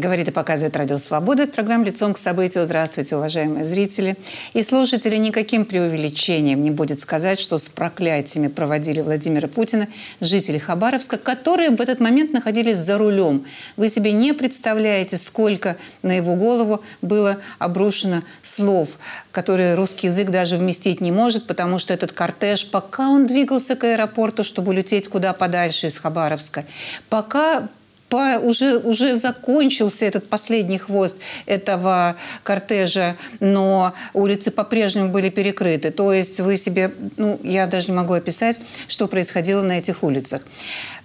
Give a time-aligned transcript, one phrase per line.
[0.00, 1.42] Говорит и показывает Радио Свобода.
[1.42, 2.64] Это программа «Лицом к событию».
[2.64, 4.16] Здравствуйте, уважаемые зрители.
[4.54, 9.88] И слушатели никаким преувеличением не будет сказать, что с проклятиями проводили Владимира Путина
[10.22, 13.44] жители Хабаровска, которые в этот момент находились за рулем.
[13.76, 18.96] Вы себе не представляете, сколько на его голову было обрушено слов,
[19.32, 23.84] которые русский язык даже вместить не может, потому что этот кортеж, пока он двигался к
[23.84, 26.64] аэропорту, чтобы улететь куда подальше из Хабаровска,
[27.10, 27.68] пока
[28.10, 35.90] по, уже, уже закончился этот последний хвост этого кортежа, но улицы по-прежнему были перекрыты.
[35.90, 40.42] То есть вы себе, ну, я даже не могу описать, что происходило на этих улицах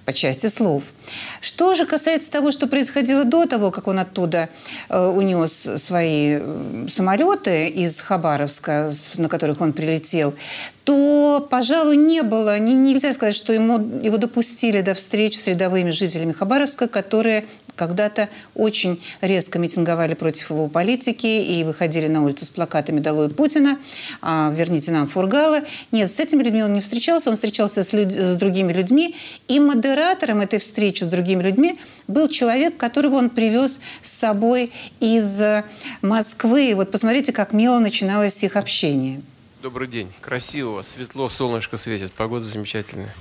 [0.05, 0.93] по части слов.
[1.41, 4.49] Что же касается того, что происходило до того, как он оттуда
[4.89, 10.35] э, унес свои э, самолеты из Хабаровска, на которых он прилетел,
[10.85, 15.89] то, пожалуй, не было, не, нельзя сказать, что ему, его допустили до встречи с рядовыми
[15.89, 22.49] жителями Хабаровска, которые когда-то очень резко митинговали против его политики и выходили на улицу с
[22.49, 23.79] плакатами «Долой Путина»,
[24.21, 25.61] а, «Верните нам Фургала».
[25.91, 28.13] Нет, с этими людьми он не встречался, он встречался с, люд...
[28.13, 29.15] с другими людьми.
[29.47, 35.41] И модератором этой встречи с другими людьми был человек, которого он привез с собой из
[36.03, 36.69] Москвы.
[36.69, 39.21] И вот посмотрите, как мило начиналось их общение.
[39.65, 40.13] Добрый день.
[40.21, 43.11] Красиво, светло, солнышко светит, погода замечательная.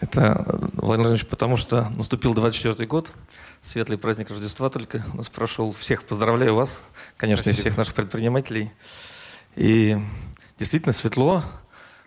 [0.00, 3.12] Это, Владимир Владимирович, потому что наступил 24-й год,
[3.60, 5.70] светлый праздник Рождества только у нас прошел.
[5.70, 6.82] Всех поздравляю вас,
[7.16, 7.60] конечно, Спасибо.
[7.60, 8.72] и всех наших предпринимателей.
[9.54, 9.96] И
[10.58, 11.44] действительно светло,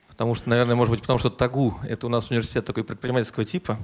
[0.09, 3.79] потому что, наверное, может быть, потому что ТАГУ– это у нас университет такой предпринимательского типа,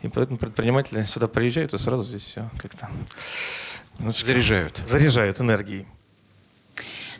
[0.00, 2.88] и поэтому предприниматели сюда приезжают и сразу здесь все как-то...
[3.98, 4.80] Заряжают.
[4.86, 5.88] Заряжают энергией.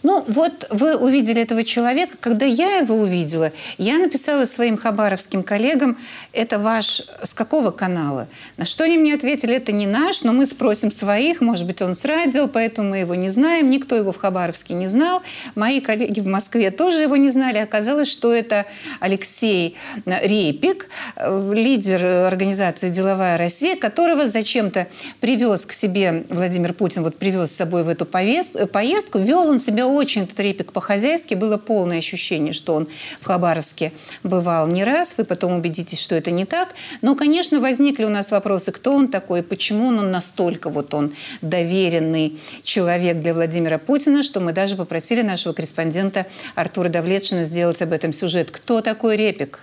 [0.02, 2.16] Ну, вот вы увидели этого человека.
[2.20, 5.98] Когда я его увидела, я написала своим хабаровским коллегам,
[6.32, 8.28] это ваш с какого канала?
[8.56, 11.94] На что они мне ответили, это не наш, но мы спросим своих, может быть, он
[11.94, 13.68] с радио, поэтому мы его не знаем.
[13.68, 15.22] Никто его в Хабаровске не знал.
[15.54, 17.58] Мои коллеги в Москве тоже его не знали.
[17.58, 18.66] Оказалось, что это
[19.00, 24.86] Алексей Репик, лидер организации «Деловая Россия», которого зачем-то
[25.20, 29.86] привез к себе Владимир Путин, вот привез с собой в эту поездку, вел он себя
[29.90, 31.34] очень репик по-хозяйски.
[31.34, 32.88] Было полное ощущение, что он
[33.20, 33.92] в Хабаровске
[34.22, 35.14] бывал не раз.
[35.16, 36.74] Вы потом убедитесь, что это не так.
[37.02, 42.38] Но, конечно, возникли у нас вопросы, кто он такой, почему он настолько вот он доверенный
[42.62, 48.12] человек для Владимира Путина, что мы даже попросили нашего корреспондента Артура Давлетшина сделать об этом
[48.12, 48.50] сюжет.
[48.50, 49.60] Кто такой Репик?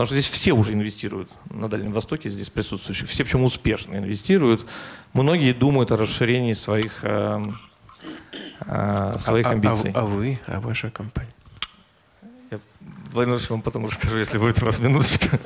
[0.00, 3.06] Потому что здесь все уже инвестируют на Дальнем Востоке, здесь присутствующие.
[3.06, 4.64] Все, причем успешно инвестируют.
[5.12, 7.42] Многие думают о расширении своих э,
[8.60, 9.92] а, своих а, а амбиций.
[9.94, 11.30] А, а вы, а ваша компания?
[12.50, 12.60] Я,
[13.12, 15.38] Владимир вам потом расскажу, если будет у вас минуточка.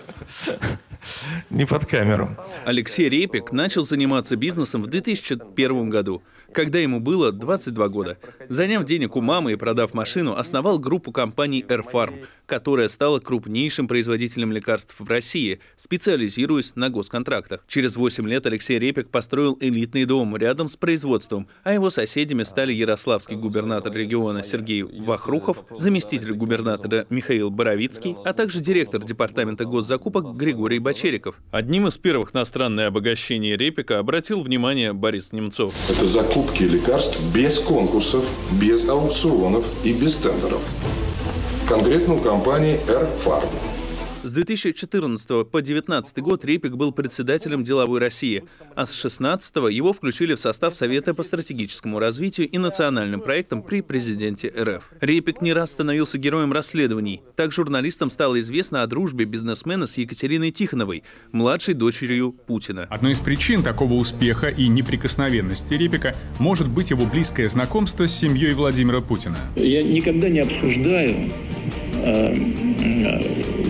[1.51, 2.31] Не под камеру.
[2.65, 6.23] Алексей Репик начал заниматься бизнесом в 2001 году–
[6.55, 8.19] когда ему было 22 года.
[8.49, 14.53] Заняв денег у мамы и продав машину, основал группу компаний AirFarm, которая стала крупнейшим производителем
[14.53, 17.65] лекарств в России, специализируясь на госконтрактах.
[17.67, 22.73] Через 8 лет Алексей Репик построил элитный дом рядом с производством, а его соседями стали
[22.73, 30.79] ярославский губернатор региона Сергей Вахрухов, заместитель губернатора Михаил Боровицкий, а также директор департамента госзакупок Григорий
[30.79, 31.37] Бочериков.
[31.51, 35.75] Одним из первых на странное обогащение Репика обратил внимание Борис Немцов.
[35.89, 40.60] Это закупка закупки лекарств без конкурсов, без аукционов и без тендеров.
[41.69, 42.81] Конкретно у компании
[43.25, 43.74] Farm.
[44.25, 50.35] С 2014 по 2019 год Репик был председателем «Деловой России», а с 2016 его включили
[50.35, 54.91] в состав Совета по стратегическому развитию и национальным проектам при президенте РФ.
[55.03, 57.21] Репик не раз становился героем расследований.
[57.37, 61.03] Так журналистам стало известно о дружбе бизнесмена с Екатериной Тихоновой,
[61.33, 62.87] младшей дочерью Путина.
[62.89, 68.55] Одной из причин такого успеха и неприкосновенности Репика может быть его близкое знакомство с семьей
[68.55, 69.37] Владимира Путина.
[69.55, 71.31] Я никогда не обсуждаю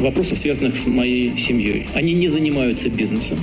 [0.01, 1.89] вопросов, связанных с моей семьей.
[1.95, 3.39] Они не занимаются бизнесом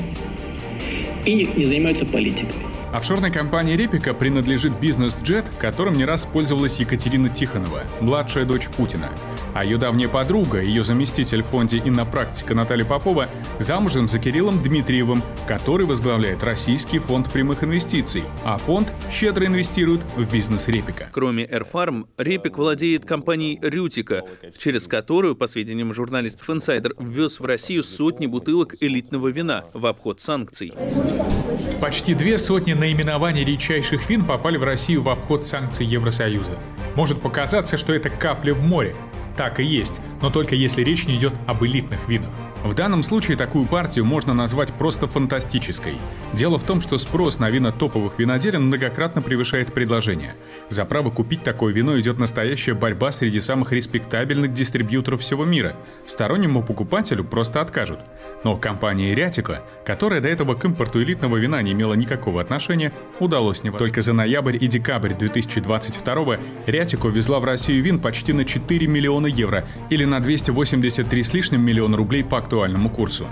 [1.25, 2.55] и не, не занимаются политикой.
[2.93, 9.09] Офшорной компании Репика принадлежит бизнес-джет, которым не раз пользовалась Екатерина Тихонова, младшая дочь Путина.
[9.53, 13.27] А ее давняя подруга, ее заместитель в фонде «Иннопрактика» Наталья Попова
[13.59, 20.31] замужем за Кириллом Дмитриевым, который возглавляет Российский фонд прямых инвестиций, а фонд щедро инвестирует в
[20.31, 21.09] бизнес Репика.
[21.11, 24.23] Кроме Airfarm, Репик владеет компанией «Рютика»,
[24.57, 30.21] через которую, по сведениям журналистов «Инсайдер», ввез в Россию сотни бутылок элитного вина в обход
[30.21, 30.73] санкций.
[31.81, 36.57] Почти две сотни наименований редчайших вин попали в Россию в обход санкций Евросоюза.
[36.95, 38.95] Может показаться, что это капля в море.
[39.35, 42.29] Так и есть, но только если речь не идет об элитных винах.
[42.63, 45.95] В данном случае такую партию можно назвать просто фантастической.
[46.33, 50.35] Дело в том, что спрос на вина топовых виноделин многократно превышает предложение.
[50.69, 55.75] За право купить такое вино идет настоящая борьба среди самых респектабельных дистрибьюторов всего мира.
[56.05, 57.99] Стороннему покупателю просто откажут.
[58.43, 63.63] Но компании Рятика, которая до этого к импорту элитного вина не имела никакого отношения, удалось
[63.63, 66.37] не Только за ноябрь и декабрь 2022
[66.67, 71.65] Рятико везла в Россию вин почти на 4 миллиона евро или на 283 с лишним
[71.65, 73.27] миллиона рублей по актуальному курсу.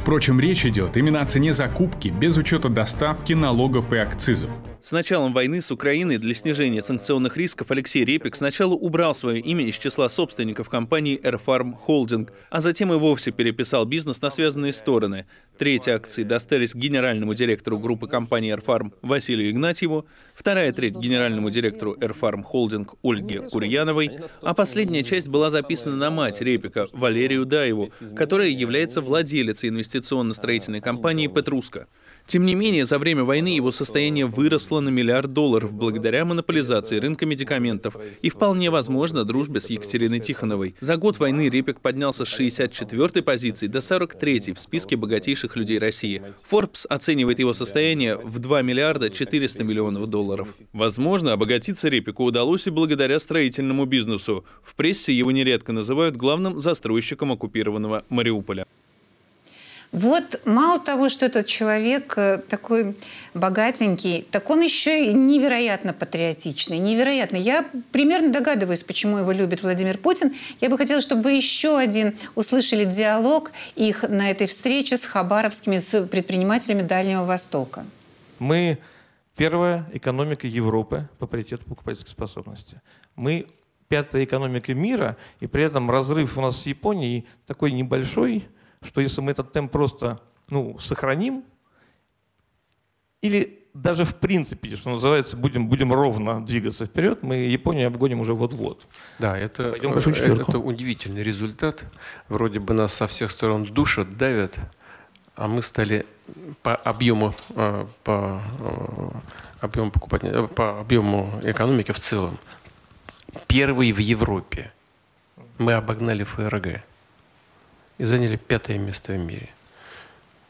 [0.00, 4.50] Впрочем, речь идет именно о цене закупки без учета доставки, налогов и акцизов.
[4.82, 9.64] С началом войны с Украиной для снижения санкционных рисков Алексей Репик сначала убрал свое имя
[9.64, 15.26] из числа собственников компании Airfarm Holding, а затем и вовсе переписал бизнес на связанные стороны.
[15.56, 22.42] Треть акций достались генеральному директору группы компании Airfarm Василию Игнатьеву, вторая треть генеральному директору Airfarm
[22.52, 29.00] Holding Ольге Курьяновой, а последняя часть была записана на мать Репика Валерию Даеву, которая является
[29.00, 31.86] владелицей инвестиционно-строительной компании «Петруска».
[32.26, 37.26] Тем не менее, за время войны его состояние выросло на миллиард долларов благодаря монополизации рынка
[37.26, 40.74] медикаментов и вполне возможно дружбе с Екатериной Тихоновой.
[40.80, 46.22] За год войны Репик поднялся с 64-й позиции до 43-й в списке богатейших людей России.
[46.50, 50.48] Forbes оценивает его состояние в 2 миллиарда 400 миллионов долларов.
[50.72, 54.44] Возможно, обогатиться Репику удалось и благодаря строительному бизнесу.
[54.62, 58.66] В прессе его нередко называют главным застройщиком оккупированного Мариуполя.
[59.92, 62.96] Вот мало того, что этот человек э, такой
[63.34, 67.36] богатенький, так он еще и невероятно патриотичный, невероятно.
[67.36, 70.32] Я примерно догадываюсь, почему его любит Владимир Путин.
[70.62, 75.76] Я бы хотела, чтобы вы еще один услышали диалог их на этой встрече с хабаровскими
[75.76, 77.84] с предпринимателями Дальнего Востока.
[78.38, 78.78] Мы
[79.36, 82.80] первая экономика Европы по паритету покупательской способности.
[83.14, 83.46] Мы
[83.88, 88.46] пятая экономика мира, и при этом разрыв у нас с Японией такой небольшой–
[88.82, 90.20] что если мы этот темп просто
[90.50, 91.44] ну, сохраним,
[93.20, 98.34] или даже в принципе, что называется, будем, будем ровно двигаться вперед, мы Японию обгоним уже
[98.34, 98.86] вот-вот.
[99.18, 101.84] Да, это, это удивительный результат.
[102.28, 104.56] Вроде бы нас со всех сторон душат, давят,
[105.36, 106.04] а мы стали
[106.62, 109.08] по объему, э, по э,
[109.60, 112.38] объему покупателей, по объему экономики в целом
[113.46, 114.72] первый в Европе.
[115.58, 116.82] Мы обогнали ФРГ
[118.02, 119.48] и заняли пятое место в мире.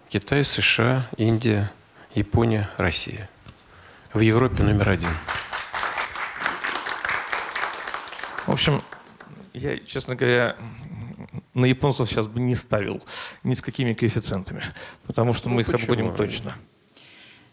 [0.08, 1.70] Китай, США, Индия,
[2.14, 3.28] Япония, Россия.
[4.14, 5.10] В Европе номер один.
[8.46, 8.82] В общем,
[9.52, 10.56] я, честно говоря,
[11.52, 13.02] на японцев сейчас бы не ставил
[13.43, 14.64] ни с какими коэффициентами,
[15.06, 15.93] потому что ну, мы их почему?
[15.93, 16.55] обгоним точно.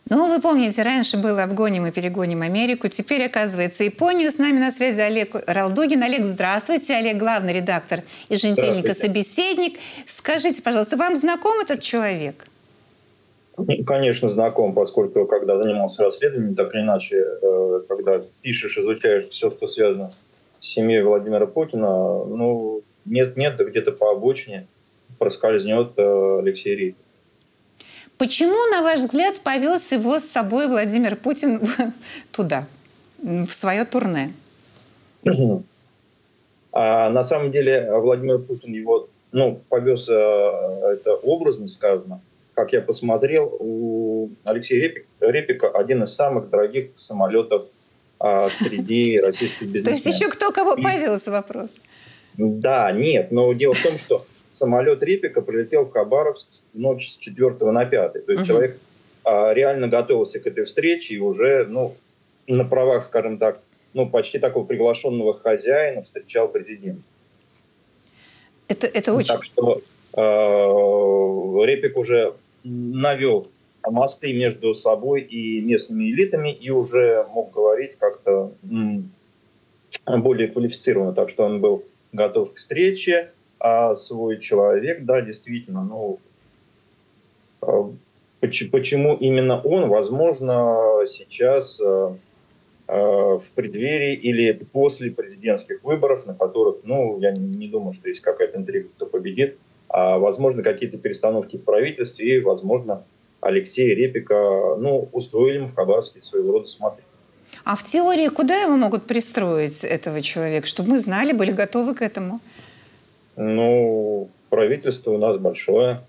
[0.09, 4.31] Ну, вы помните, раньше было «Обгоним и перегоним Америку», теперь, оказывается, Японию.
[4.31, 6.01] С нами на связи Олег Ралдугин.
[6.01, 6.95] Олег, здравствуйте.
[6.95, 9.77] Олег, главный редактор еженедельника «Собеседник».
[10.07, 12.47] Скажите, пожалуйста, вам знаком этот человек?
[13.85, 19.67] Конечно, знаком, поскольку когда занимался расследованием, так или иначе, э, когда пишешь, изучаешь все, что
[19.67, 20.11] связано
[20.59, 24.65] с семьей Владимира Путина, ну, нет-нет, да где-то по обочине
[25.19, 26.95] проскользнет э, Алексей Рейк.
[28.19, 31.61] Почему, на ваш взгляд, повез его с собой Владимир Путин
[32.33, 32.67] туда,
[33.17, 34.33] в свое турне?
[36.73, 42.19] А на самом деле Владимир Путин его ну, повез, э, это образно сказано.
[42.55, 47.67] Как я посмотрел, у Алексея Репик, Репика один из самых дорогих самолетов
[48.19, 49.85] а, среди российских бизнесменов.
[49.85, 51.81] То есть еще кто кого повез, вопрос?
[52.35, 54.25] Да, нет, но дело в том, что
[54.59, 58.13] самолет Репика прилетел в Хабаровск ночь с 4 на 5.
[58.13, 58.45] То есть угу.
[58.45, 58.79] человек
[59.23, 61.95] а, реально готовился к этой встрече и уже, ну,
[62.47, 63.61] на правах, скажем так,
[63.93, 66.99] ну, почти такого приглашенного хозяина встречал президент.
[68.67, 69.33] Это, это очень...
[69.33, 69.81] Так что
[70.13, 73.47] э, Репик уже навел
[73.83, 78.51] мосты между собой и местными элитами и уже мог говорить как-то
[80.05, 81.13] более квалифицированно.
[81.13, 86.19] Так что он был готов к встрече а свой человек, да, действительно, ну,
[87.61, 87.91] а,
[88.41, 92.15] почему именно он, возможно, сейчас а,
[92.87, 98.21] а, в преддверии или после президентских выборов, на которых, ну, я не думаю, что есть
[98.21, 99.57] какая-то интрига, кто победит,
[99.89, 103.03] а, возможно, какие-то перестановки в правительстве, и, возможно,
[103.41, 107.05] Алексея Репика, ну, устроили в Хабаровске своего рода смотреть.
[107.63, 112.01] А в теории куда его могут пристроить, этого человека, чтобы мы знали, были готовы к
[112.01, 112.39] этому?
[113.41, 116.01] Ну, правительство у нас большое.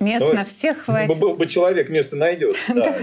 [0.00, 1.18] Мест ну, на всех хватит.
[1.18, 2.54] Был бы человек, место найдет.
[2.68, 2.94] Да.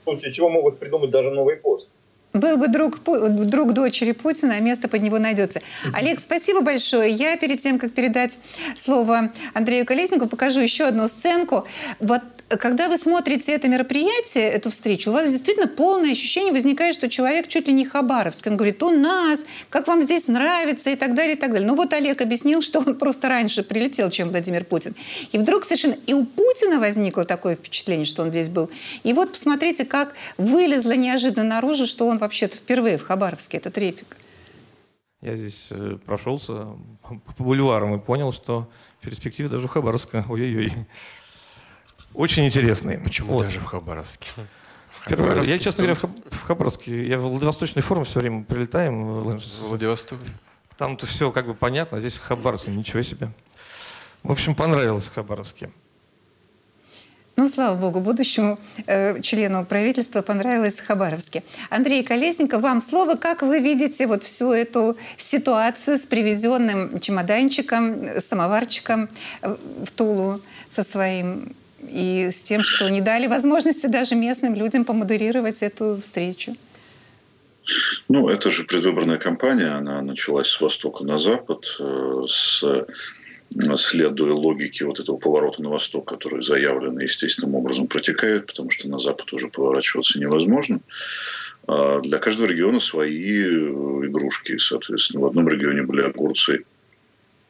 [0.00, 1.88] В случае чего могут придумать даже новый пост.
[2.32, 5.60] Был бы друг, друг дочери Путина, а место под него найдется.
[5.92, 7.10] Олег, спасибо большое.
[7.10, 8.38] Я перед тем, как передать
[8.76, 11.66] слово Андрею Колесникову, покажу еще одну сценку.
[12.00, 12.22] Вот
[12.58, 17.48] когда вы смотрите это мероприятие, эту встречу, у вас действительно полное ощущение возникает, что человек
[17.48, 18.50] чуть ли не хабаровский.
[18.50, 21.66] Он говорит, у нас, как вам здесь нравится и так далее, и так далее.
[21.66, 24.94] Ну вот Олег объяснил, что он просто раньше прилетел, чем Владимир Путин.
[25.32, 28.70] И вдруг совершенно и у Путина возникло такое впечатление, что он здесь был.
[29.02, 34.16] И вот посмотрите, как вылезло неожиданно наружу, что он вообще-то впервые в Хабаровске, этот репик.
[35.20, 36.68] Я здесь э, прошелся
[37.36, 38.68] по бульварам и понял, что
[39.00, 40.72] в перспективе даже Хабаровска, ой-ой-ой.
[42.14, 42.98] Очень интересный.
[42.98, 43.42] Почему вот.
[43.44, 44.30] даже в Хабаровске?
[44.90, 45.52] В Хабаровске.
[45.52, 46.00] Я, честно говоря,
[46.30, 47.06] в Хабаровске.
[47.06, 49.04] Я в Владивосточный форум все время прилетаем.
[49.04, 50.18] В Владивосток.
[50.76, 53.30] Там-то все как бы понятно, а здесь в Хабаровске ничего себе.
[54.22, 55.70] В общем, понравилось в Хабаровске.
[57.42, 58.56] Ну, слава богу, будущему
[58.86, 61.42] э, члену правительства понравилось в Хабаровске.
[61.70, 63.16] Андрей Колесников, вам слово.
[63.16, 69.08] Как вы видите вот всю эту ситуацию с привезенным чемоданчиком, самоварчиком
[69.42, 75.62] в Тулу со своим и с тем, что не дали возможности даже местным людям помодерировать
[75.62, 76.54] эту встречу?
[78.08, 82.62] Ну, это же предвыборная кампания, она началась с востока на запад, э, с
[83.76, 88.98] следуя логике вот этого поворота на восток, который заявлен естественным образом протекает, потому что на
[88.98, 90.80] запад уже поворачиваться невозможно.
[91.66, 95.22] А для каждого региона свои э, игрушки, соответственно.
[95.22, 96.64] В одном регионе были огурцы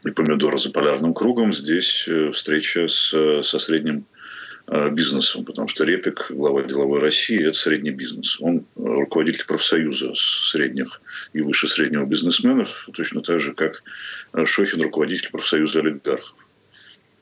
[0.05, 1.53] и помидоры за полярным кругом.
[1.53, 4.05] Здесь э, встреча с, со средним
[4.69, 8.41] Э, бизнесом, потому что Репик, глава деловой России, это средний бизнес.
[8.41, 13.83] Он руководитель профсоюза средних и выше среднего бизнесменов, точно так же, как
[14.45, 16.35] Шохин, руководитель профсоюза олигархов.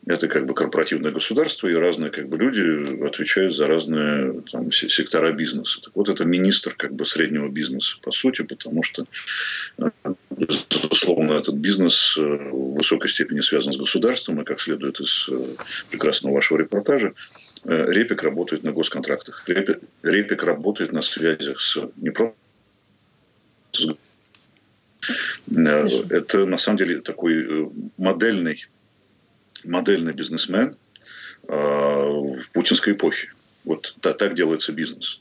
[0.07, 5.31] Это как бы корпоративное государство, и разные как бы люди отвечают за разные там, сектора
[5.31, 5.83] бизнеса.
[5.83, 9.05] Так вот, это министр как бы среднего бизнеса, по сути, потому что,
[10.31, 15.29] безусловно, этот бизнес в высокой степени связан с государством, и, как следует из
[15.91, 17.13] прекрасного вашего репортажа,
[17.65, 19.45] Репик работает на госконтрактах.
[19.47, 22.35] Репик, Репик работает на связях с не просто
[26.11, 28.67] это на самом деле такой модельный
[29.65, 30.77] модельный бизнесмен
[31.49, 33.33] э, в путинской эпохе.
[33.65, 35.21] Вот так, так делается бизнес.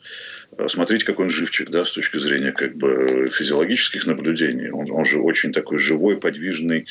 [0.58, 4.70] Э, смотрите, какой он живчик, да, с точки зрения как бы физиологических наблюдений.
[4.70, 6.88] Он, он же очень такой живой, подвижный,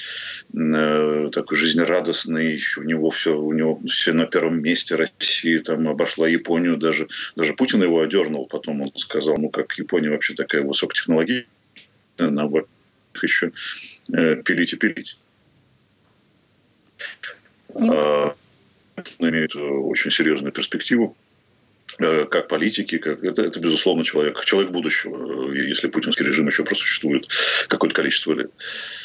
[0.54, 2.61] э, такой жизнерадостный.
[2.76, 7.54] У него все, у него все на первом месте России, там обошла Японию, даже, даже
[7.54, 8.47] Путин его одернул.
[8.47, 11.47] Потом он сказал, ну как Япония вообще такая высокотехнологичная,
[13.18, 13.52] нам еще
[14.12, 15.18] э, пилить и пилить.
[17.75, 18.34] А,
[19.18, 21.16] имеет э, очень серьезную перспективу
[21.98, 26.64] э, как политики, как это, это безусловно человек, человек будущего, э, если путинский режим еще
[26.64, 27.28] просуществует
[27.68, 28.50] какое-то количество лет.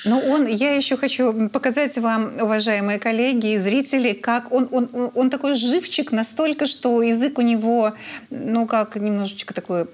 [0.06, 5.30] Ну, он, я еще хочу показать вам, уважаемые коллеги и зрители, как он, он, он
[5.30, 7.94] такой живчик настолько, что язык у него,
[8.32, 9.86] ну, как немножечко такой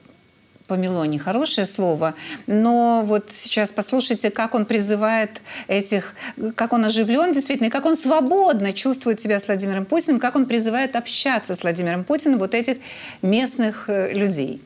[0.69, 2.13] помело нехорошее слово,
[2.47, 6.13] но вот сейчас послушайте, как он призывает этих,
[6.55, 10.45] как он оживлен действительно, и как он свободно чувствует себя с Владимиром Путиным, как он
[10.45, 12.77] призывает общаться с Владимиром Путиным вот этих
[13.21, 14.61] местных э, людей.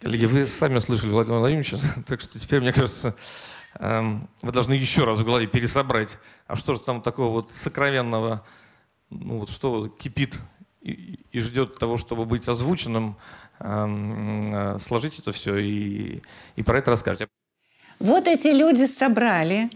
[0.00, 3.16] Коллеги, вы сами слышали Владимира Владимировича, так что теперь, мне кажется,
[3.78, 8.44] эм, вы должны еще раз в голове пересобрать, а что же там такого вот сокровенного,
[9.08, 10.38] ну вот что кипит
[10.82, 13.16] и, и ждет того, чтобы быть озвученным,
[13.60, 16.22] сложить это все и,
[16.56, 17.28] и про это расскажете.
[17.98, 19.68] Вот эти люди собрали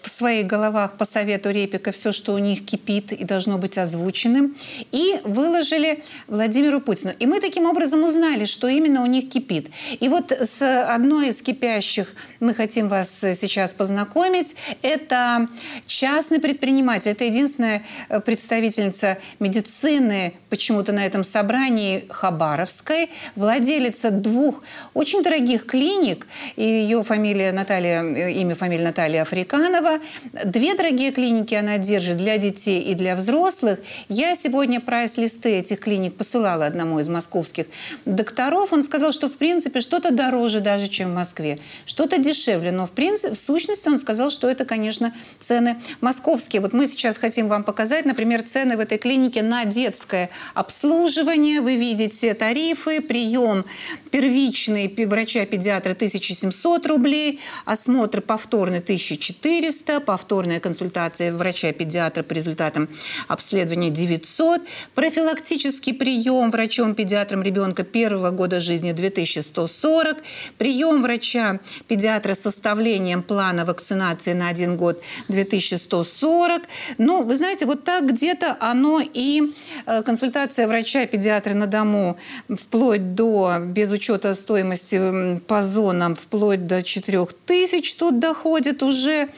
[0.00, 4.56] в своих головах по совету Репика все, что у них кипит и должно быть озвученным,
[4.92, 7.12] и выложили Владимиру Путину.
[7.18, 9.70] И мы таким образом узнали, что именно у них кипит.
[10.00, 14.54] И вот с одной из кипящих мы хотим вас сейчас познакомить.
[14.82, 15.48] Это
[15.86, 17.10] частный предприниматель.
[17.10, 24.62] Это единственная э, представительница медицины почему-то на этом собрании Хабаровской, владелица двух
[24.94, 26.26] очень дорогих клиник.
[26.56, 30.00] Ее фамилия Наталья, э, имя, фамилия Наталья Африканова Романова.
[30.44, 33.78] Две дорогие клиники она держит для детей и для взрослых.
[34.08, 37.66] Я сегодня прайс-листы этих клиник посылала одному из московских
[38.04, 38.72] докторов.
[38.72, 42.72] Он сказал, что в принципе что-то дороже даже, чем в Москве, что-то дешевле.
[42.72, 46.62] Но в принципе, в сущности он сказал, что это, конечно, цены московские.
[46.62, 51.60] Вот мы сейчас хотим вам показать, например, цены в этой клинике на детское обслуживание.
[51.60, 53.64] Вы видите тарифы, прием
[54.10, 62.88] первичный врача-педиатра 1700 рублей, осмотр повторный 1400 400, повторная консультация врача-педиатра по результатам
[63.28, 64.62] обследования 900,
[64.94, 70.18] профилактический прием врачом-педиатром ребенка первого года жизни 2140,
[70.58, 76.62] прием врача-педиатра с составлением плана вакцинации на один год 2140.
[76.98, 79.42] Ну, вы знаете, вот так где-то оно и
[79.86, 87.96] э, консультация врача-педиатра на дому вплоть до, без учета стоимости по зонам, вплоть до 4000
[87.96, 89.28] тут доходит уже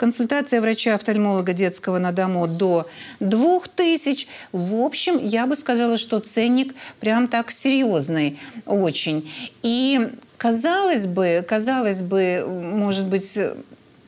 [0.00, 2.88] консультация врача-офтальмолога детского на дому до
[3.20, 4.26] 2000.
[4.50, 9.30] В общем, я бы сказала, что ценник прям так серьезный очень.
[9.62, 13.38] И казалось бы, казалось бы, может быть,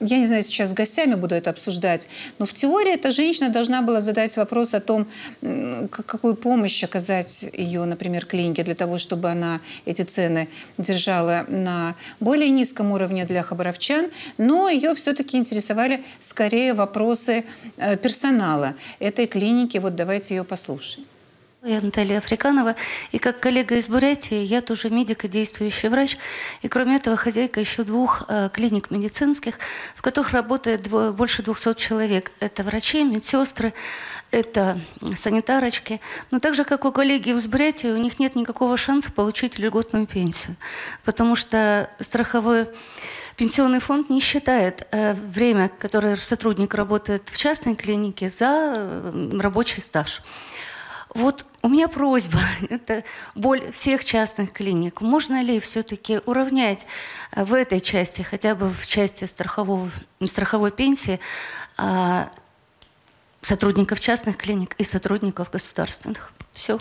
[0.02, 3.82] я не знаю, сейчас с гостями буду это обсуждать, но в теории эта женщина должна
[3.82, 5.06] была задать вопрос о том,
[5.90, 12.50] какую помощь оказать ее, например, клинике для того, чтобы она эти цены держала на более
[12.50, 17.44] низком уровне для хабаровчан, но ее все-таки интересовали скорее вопросы
[17.76, 19.78] э, персонала этой клиники.
[19.78, 21.06] Вот давайте ее послушаем.
[21.64, 22.74] Я Наталья Африканова,
[23.12, 26.18] и как коллега из Бурятии, я тоже медик и действующий врач,
[26.60, 29.60] и кроме этого хозяйка еще двух э, клиник медицинских,
[29.94, 32.32] в которых работает дво, больше 200 человек.
[32.40, 33.74] Это врачи, медсестры,
[34.32, 34.80] это
[35.14, 36.00] санитарочки.
[36.32, 40.08] Но так же, как у коллеги из Бурятии, у них нет никакого шанса получить льготную
[40.08, 40.56] пенсию,
[41.04, 42.66] потому что страховой
[43.36, 49.80] Пенсионный фонд не считает э, время, которое сотрудник работает в частной клинике, за э, рабочий
[49.80, 50.22] стаж.
[51.14, 52.38] Вот у меня просьба,
[52.70, 53.04] это
[53.34, 55.00] боль всех частных клиник.
[55.00, 56.86] Можно ли все-таки уравнять
[57.32, 59.90] э, в этой части, хотя бы в части страхового,
[60.24, 61.20] страховой пенсии,
[61.76, 62.30] а,
[63.40, 66.32] сотрудников частных клиник и сотрудников государственных?
[66.52, 66.78] Все.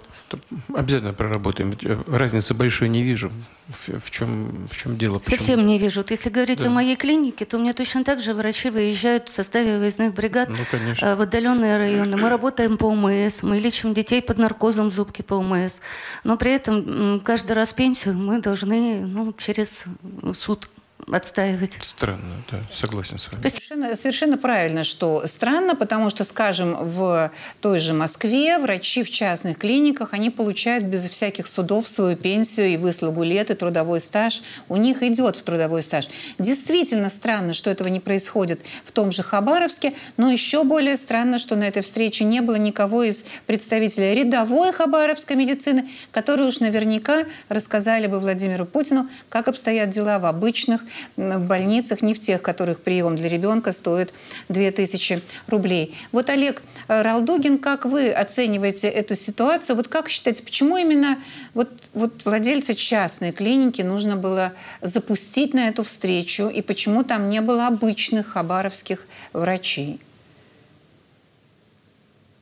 [0.73, 1.73] Обязательно проработаем.
[1.83, 3.31] Э, разницы большой не вижу.
[3.69, 5.19] В, в, чем, в чем дело?
[5.19, 5.37] Почему?
[5.37, 6.03] Совсем не вижу.
[6.09, 6.67] Если говорить да.
[6.67, 10.49] о моей клинике, то у меня точно так же врачи выезжают в составе выездных бригад
[10.49, 10.57] ну,
[11.01, 12.17] э, в отдаленные районы.
[12.17, 15.79] Мы работаем по ОМС, мы лечим детей под наркозом зубки по ОМС.
[16.25, 19.85] Но при этом каждый раз пенсию мы должны ну, через
[20.33, 20.67] суд
[21.12, 21.77] отстаивать.
[21.81, 23.48] Странно, да, согласен с вами.
[23.48, 29.58] Совершенно, совершенно правильно, что странно, потому что, скажем, в той же Москве врачи в частных
[29.58, 34.41] клиниках, они получают без всяких судов свою пенсию и выслугу лет, и трудовой стаж.
[34.69, 36.10] У них идет в трудовой стаж.
[36.39, 41.56] Действительно странно, что этого не происходит в том же Хабаровске, но еще более странно, что
[41.56, 48.08] на этой встрече не было никого из представителей рядовой хабаровской медицины, которые уж наверняка рассказали
[48.08, 50.82] бы Владимиру Путину, как обстоят дела в обычных
[51.17, 54.13] в больницах, не в тех, которых прием для ребенка стоит
[54.49, 55.95] 2000 рублей.
[56.12, 59.75] Вот, Олег Ралдугин, как вы оцениваете эту ситуацию?
[59.75, 61.17] Вот как считаете, почему именно
[61.54, 67.41] вот, вот владельцы частной клиники нужно было запустить на эту встречу, и почему там не
[67.41, 69.99] было обычных хабаровских врачей?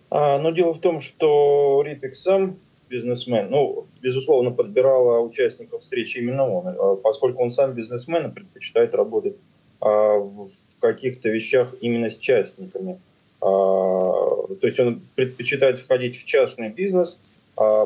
[0.09, 2.57] А, ну, дело в том, что Рипик сам
[2.89, 8.93] бизнесмен, ну, безусловно, подбирала участников встречи именно он, а поскольку он сам бизнесмен и предпочитает
[8.95, 9.36] работать
[9.80, 10.49] а, в
[10.80, 12.99] каких-то вещах именно с частниками.
[13.41, 17.19] А, то есть он предпочитает входить в частный бизнес,
[17.56, 17.84] а,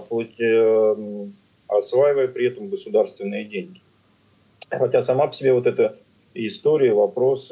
[1.68, 3.82] осваивая при этом государственные деньги.
[4.70, 5.98] Хотя сама по себе вот эта
[6.34, 7.52] история, вопрос,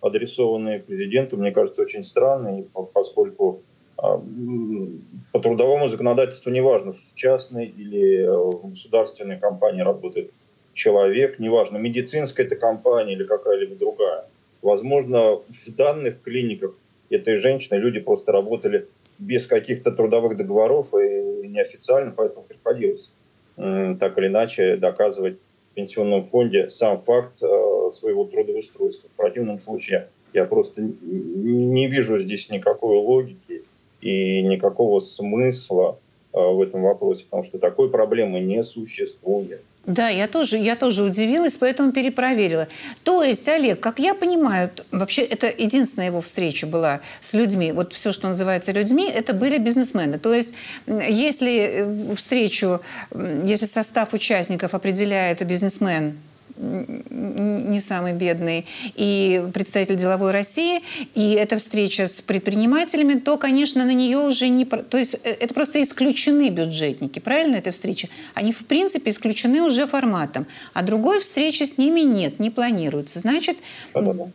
[0.00, 8.24] адресованный президенту, мне кажется, очень странный, поскольку а, по трудовому законодательству неважно, в частной или
[8.24, 10.30] э, в государственной компании работает
[10.72, 14.26] человек, неважно, медицинская это компания или какая-либо другая.
[14.62, 16.74] Возможно, в данных клиниках
[17.10, 23.10] этой женщины люди просто работали без каких-то трудовых договоров и неофициально, поэтому приходилось
[23.56, 25.38] так или иначе доказывать
[25.70, 29.08] в пенсионном фонде сам факт э, своего трудоустройства.
[29.08, 33.62] В противном случае я просто не вижу здесь никакой логики
[34.04, 35.98] и никакого смысла
[36.32, 39.62] э, в этом вопросе, потому что такой проблемы не существует.
[39.86, 42.68] Да, я тоже, я тоже удивилась, поэтому перепроверила.
[43.02, 47.72] То есть, Олег, как я понимаю, вообще это единственная его встреча была с людьми.
[47.72, 50.18] Вот все, что называется людьми, это были бизнесмены.
[50.18, 50.54] То есть,
[50.86, 52.80] если э, встречу,
[53.14, 56.18] если состав участников определяет бизнесмен,
[56.56, 60.82] не самый бедный, и представитель деловой России,
[61.14, 64.64] и эта встреча с предпринимателями, то, конечно, на нее уже не...
[64.64, 68.08] То есть э, это просто исключены бюджетники, правильно, эта встреча?
[68.34, 73.18] Они, в принципе, исключены уже форматом, а другой встречи с ними нет, не планируется.
[73.18, 73.58] Значит...
[73.92, 74.28] Да-да-да.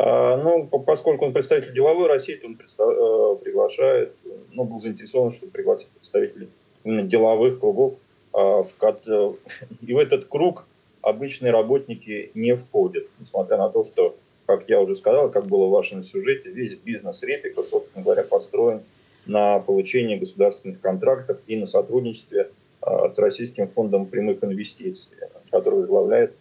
[0.00, 4.14] А, ну, поскольку он представитель деловой России, то он э, приглашает,
[4.52, 6.48] ну, был заинтересован, чтобы пригласить представителей
[6.84, 7.94] деловых кругов,
[8.34, 10.66] и в этот круг
[11.02, 15.70] обычные работники не входят, несмотря на то, что, как я уже сказал, как было в
[15.70, 18.82] вашем сюжете, весь бизнес Репика, собственно говоря, построен
[19.26, 25.10] на получении государственных контрактов и на сотрудничестве а, с Российским фондом прямых инвестиций,
[25.50, 26.34] который возглавляет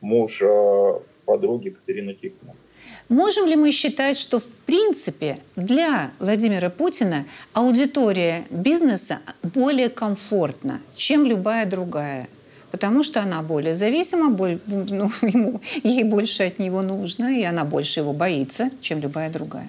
[0.00, 2.56] муж а, подруги Катерины Тихонова.
[3.12, 11.26] Можем ли мы считать, что в принципе для Владимира Путина аудитория бизнеса более комфортна, чем
[11.26, 12.30] любая другая?
[12.70, 17.66] Потому что она более зависима, более, ну, ему, ей больше от него нужно, и она
[17.66, 19.68] больше его боится, чем любая другая.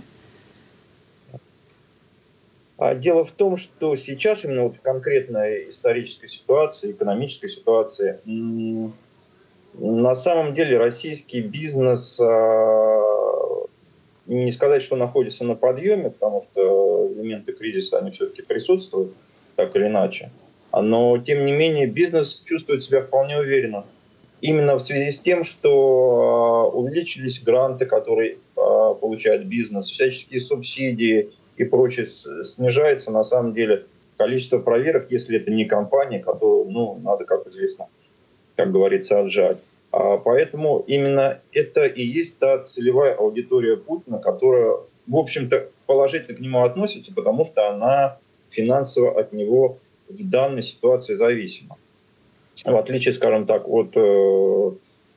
[2.77, 8.19] А дело в том, что сейчас именно вот в конкретной исторической ситуации, экономической ситуации,
[9.73, 13.65] на самом деле российский бизнес, а,
[14.27, 19.13] не сказать, что находится на подъеме, потому что элементы кризиса, они все-таки присутствуют,
[19.55, 20.31] так или иначе.
[20.71, 23.85] Но, тем не менее, бизнес чувствует себя вполне уверенно.
[24.41, 31.29] Именно в связи с тем, что а, увеличились гранты, которые а, получает бизнес, всяческие субсидии–
[31.57, 33.85] и прочее снижается, на самом деле,
[34.17, 37.87] количество проверок, если это не компания, которую, ну, надо, как известно,
[38.55, 39.57] как говорится, отжать.
[39.91, 46.39] А поэтому именно это и есть та целевая аудитория Путина, которая, в общем-то, положительно к
[46.39, 48.17] нему относится, потому что она
[48.49, 49.77] финансово от него
[50.09, 51.77] в данной ситуации зависима.
[52.63, 54.71] В отличие, скажем так, от э,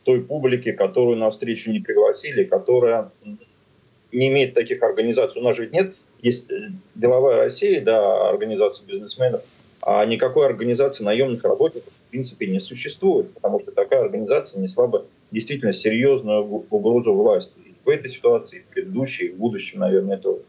[0.04, 3.10] той публики, которую на встречу не пригласили, которая
[4.12, 5.40] не имеет таких организаций.
[5.40, 9.42] У нас же ведь нет есть э, деловая Россия, да, организация бизнесменов,
[9.82, 15.06] а никакой организации наемных работников в принципе не существует, потому что такая организация несла бы
[15.30, 17.58] действительно серьезную угрозу власти.
[17.64, 20.42] И в этой ситуации, и в предыдущей, и в будущем, наверное, тоже.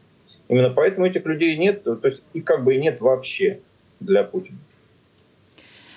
[0.48, 3.60] Именно поэтому этих людей нет, то есть их как бы и нет вообще
[4.00, 4.58] для Путина.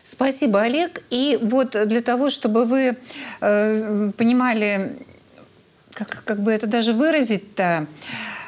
[0.03, 1.03] Спасибо, Олег.
[1.09, 2.97] И вот для того, чтобы вы
[3.39, 4.97] э, понимали,
[5.93, 7.87] как, как бы это даже выразить-то,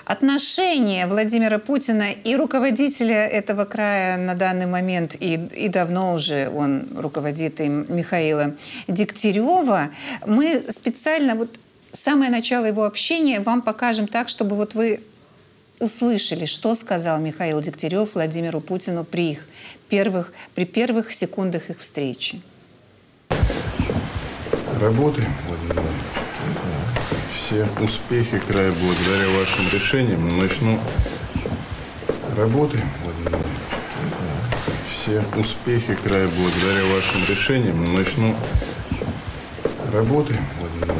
[0.05, 6.87] отношение Владимира Путина и руководителя этого края на данный момент, и, и давно уже он
[6.95, 8.55] руководит им, Михаила
[8.87, 9.89] Дегтярева,
[10.25, 11.57] мы специально, вот
[11.91, 15.03] самое начало его общения вам покажем так, чтобы вот вы
[15.79, 19.47] услышали, что сказал Михаил Дегтярев Владимиру Путину при их
[19.89, 22.41] первых, при первых секундах их встречи.
[24.79, 26.22] Работаем, Владимир
[27.43, 30.39] все успехи края благодаря вашим решениям.
[30.39, 30.79] Начну
[33.03, 33.45] Владимир.
[34.89, 37.95] Все успехи края благодаря вашим решениям.
[37.95, 38.33] Начну
[40.61, 40.95] Владимир.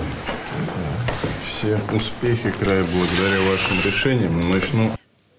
[1.48, 4.52] Все успехи края благодаря вашим решениям.
[4.52, 4.92] Начну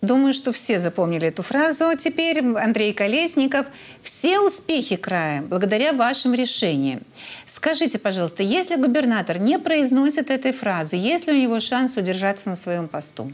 [0.05, 1.85] Думаю, что все запомнили эту фразу.
[1.99, 3.67] Теперь Андрей Колесников.
[4.03, 7.01] Все успехи края благодаря вашим решениям.
[7.47, 12.57] Скажите, пожалуйста, если губернатор не произносит этой фразы, есть ли у него шанс удержаться на
[12.57, 13.33] своем посту?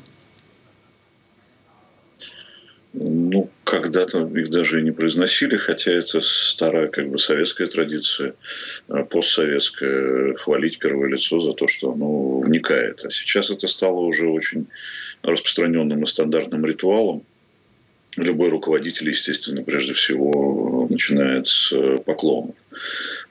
[2.92, 8.35] Ну, когда-то их даже и не произносили, хотя это старая как бы советская традиция,
[8.88, 13.04] э, постсоветская, хвалить первое лицо за то, что оно вникает.
[13.04, 14.66] А сейчас это стало уже очень
[15.22, 17.24] распространенным и стандартным ритуалом.
[18.16, 22.56] Любой руководитель, естественно, прежде всего начинает с э, поклонов.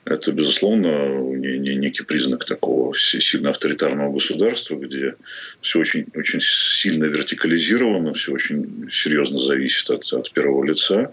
[0.06, 5.16] Это, безусловно, не, не, некий признак такого сильно авторитарного государства, где
[5.60, 11.12] все очень, очень сильно вертикализировано, все очень серьезно зависит от, от первого лица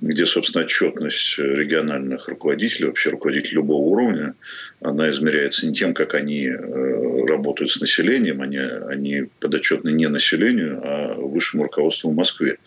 [0.00, 4.34] где, собственно, отчетность региональных руководителей, вообще руководителей любого уровня,
[4.80, 10.80] она измеряется не тем, как они э, работают с населением, они, они подотчетны не населению,
[10.82, 12.58] а высшему руководству в Москве.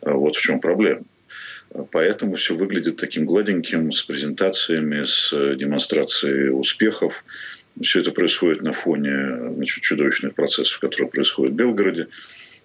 [0.00, 1.02] А вот в чем проблема.
[1.90, 7.24] Поэтому все выглядит таким гладеньким, с презентациями, с демонстрацией успехов.
[7.82, 12.08] Все это происходит на фоне значит, чудовищных процессов, которые происходят в Белгороде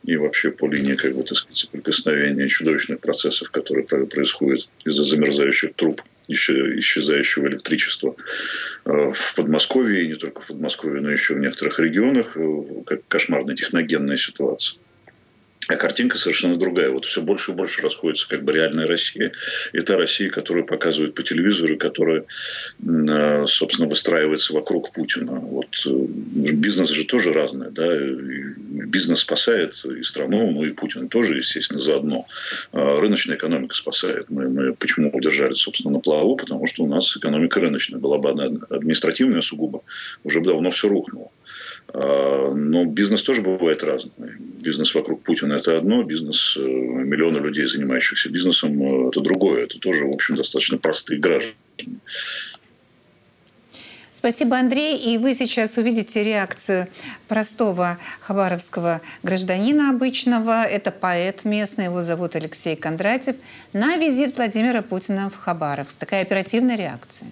[0.03, 5.73] и вообще по линии, как бы, так сказать, соприкосновения чудовищных процессов, которые происходят из-за замерзающих
[5.75, 8.15] труб, исчезающего электричества
[8.85, 13.01] э, в Подмосковье, и не только в Подмосковье, но еще в некоторых регионах, э, как
[13.07, 14.79] кошмарная техногенная ситуация.
[15.67, 16.89] А картинка совершенно другая.
[16.89, 19.31] Вот все больше и больше расходится как бы реальная Россия.
[19.71, 22.25] И та Россия, которую показывают по телевизору, которая,
[22.85, 25.33] а, собственно, выстраивается вокруг Путина.
[25.33, 25.89] Вот э,
[26.53, 27.71] бизнес же тоже разный.
[27.71, 27.87] Да?
[28.93, 32.25] бизнес спасает и страну, ну и Путин тоже, естественно, заодно.
[32.71, 34.29] А рыночная экономика спасает.
[34.29, 36.35] Мы, мы почему удержали, собственно, на плаву?
[36.35, 37.99] Потому что у нас экономика рыночная.
[37.99, 39.81] Была бы одна административная сугубо,
[40.23, 41.31] уже бы давно все рухнуло.
[41.93, 44.11] А, но бизнес тоже бывает разный.
[44.39, 49.63] Бизнес вокруг Путина– это одно, бизнес э, миллиона людей, занимающихся бизнесом– это другое.
[49.65, 51.53] Это тоже, в общем, достаточно простые граждане.
[54.11, 54.97] Спасибо, Андрей.
[54.97, 56.87] И вы сейчас увидите реакцию
[57.27, 60.63] простого хабаровского гражданина обычного.
[60.63, 63.35] Это поэт местный, его зовут Алексей Кондратьев,
[63.73, 65.99] на визит Владимира Путина в Хабаровск.
[65.99, 67.27] Такая оперативная реакция.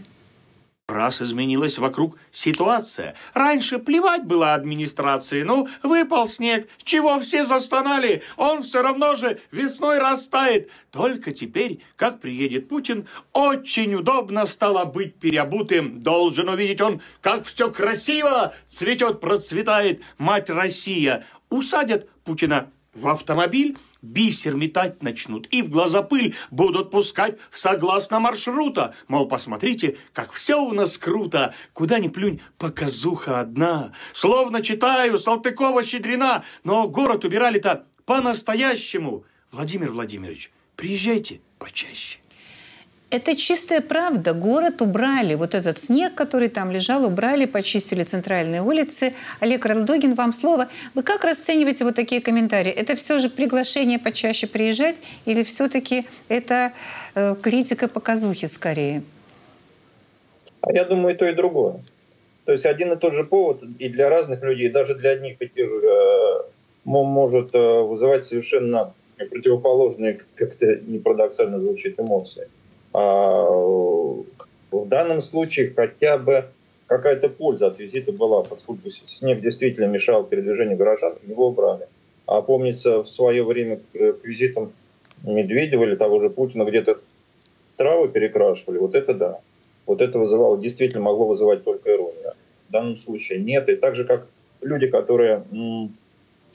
[0.91, 3.15] Раз изменилась вокруг ситуация.
[3.33, 5.43] Раньше плевать было администрации.
[5.43, 10.69] Ну, выпал снег, чего все застонали, он все равно же весной растает.
[10.91, 16.01] Только теперь, как приедет Путин, очень удобно стало быть переобутым.
[16.01, 21.25] Должен увидеть он, как все красиво цветет, процветает мать Россия.
[21.49, 28.95] Усадят Путина в автомобиль, бисер метать начнут и в глаза пыль будут пускать согласно маршрута.
[29.07, 33.93] Мол, посмотрите, как все у нас круто, куда ни плюнь, показуха одна.
[34.13, 39.23] Словно читаю Салтыкова-Щедрина, но город убирали-то по-настоящему.
[39.51, 42.19] Владимир Владимирович, приезжайте почаще.
[43.11, 44.33] Это чистая правда.
[44.33, 45.35] Город убрали.
[45.35, 49.13] Вот этот снег, который там лежал, убрали, почистили центральные улицы.
[49.41, 50.69] Олег Ралдогин, вам слово.
[50.95, 52.71] Вы как расцениваете вот такие комментарии?
[52.71, 54.95] Это все же приглашение почаще приезжать
[55.25, 56.71] или все-таки это
[57.13, 59.03] э, критика показухи скорее?
[60.61, 61.81] А я думаю, и то, и другое.
[62.45, 65.49] То есть один и тот же повод и для разных людей, даже для одних и
[65.49, 66.43] тех же, э,
[66.85, 72.47] может э, вызывать совершенно противоположные, как-то не парадоксально звучит, эмоции.
[72.93, 74.25] В
[74.87, 76.45] данном случае хотя бы
[76.87, 81.87] какая-то польза от визита была, поскольку снег действительно мешал передвижению горожан, его убрали.
[82.25, 84.73] А помнится, в свое время к визитам
[85.23, 86.99] Медведева или того же Путина где-то
[87.77, 88.77] травы перекрашивали.
[88.77, 89.39] Вот это да.
[89.85, 92.33] Вот это вызывало, действительно могло вызывать только иронию.
[92.69, 93.69] В данном случае нет.
[93.69, 94.27] И так же, как
[94.61, 95.43] люди, которые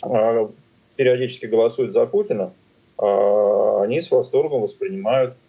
[0.02, 0.50] а,
[0.96, 2.52] периодически голосуют за Путина,
[2.98, 5.45] а, они с восторгом воспринимают а,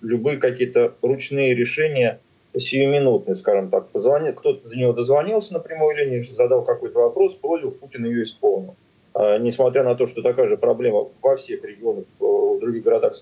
[0.00, 2.20] любые какие-то ручные решения
[2.56, 3.88] сиюминутные, скажем так.
[3.88, 8.76] Позвонил, кто-то до него дозвонился на прямой линии, задал какой-то вопрос, просьбу, Путин ее исполнил.
[9.14, 13.14] А, несмотря на то, что такая же проблема во всех регионах, в других городах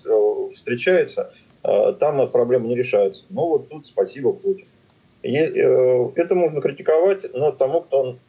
[0.53, 3.25] встречается, а, там проблема не решается.
[3.29, 4.65] Но вот тут спасибо Путин.
[5.23, 8.19] И, э, это можно критиковать, но тому, кто он,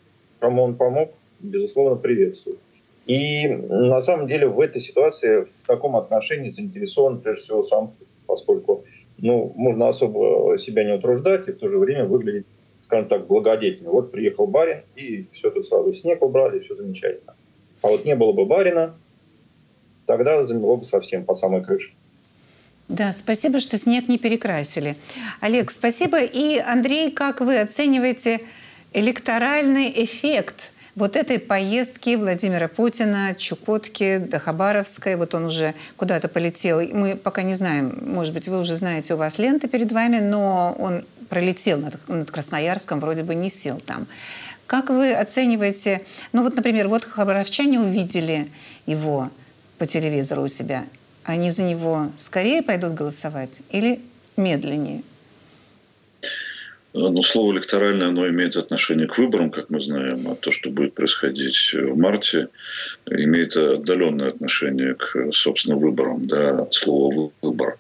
[0.40, 2.58] кому он помог, безусловно, приветствует.
[3.06, 7.94] И на самом деле в этой ситуации в таком отношении заинтересован прежде всего сам,
[8.26, 8.84] поскольку
[9.18, 12.46] ну, можно особо себя не утруждать и в то же время выглядеть,
[12.82, 13.90] скажем так, благодетельно.
[13.90, 17.34] Вот приехал барин, и все тут сразу снег убрали, все замечательно.
[17.80, 18.96] А вот не было бы барина,
[20.06, 21.92] тогда замело бы совсем по самой крыше.
[22.88, 24.96] Да, спасибо, что снег не перекрасили.
[25.40, 26.18] Олег, спасибо.
[26.18, 28.40] И, Андрей, как вы оцениваете
[28.92, 36.80] электоральный эффект– вот этой поездки Владимира Путина, Чукотки до Хабаровской, вот он уже куда-то полетел.
[36.80, 40.74] Мы пока не знаем, может быть, вы уже знаете, у вас лента перед вами, но
[40.78, 44.08] он пролетел над, над Красноярском, вроде бы не сел там.
[44.66, 48.50] Как вы оцениваете, ну вот, например, вот хабаровчане увидели
[48.86, 49.30] его
[49.78, 50.86] по телевизору у себя,
[51.24, 54.00] они за него скорее пойдут голосовать или
[54.36, 55.02] медленнее?
[56.96, 60.94] Но слово электоральное, оно имеет отношение к выборам, как мы знаем, а то, что будет
[60.94, 62.48] происходить в марте,
[63.04, 67.76] имеет отдаленное отношение к, собственно, выборам, да, от слова «выбор».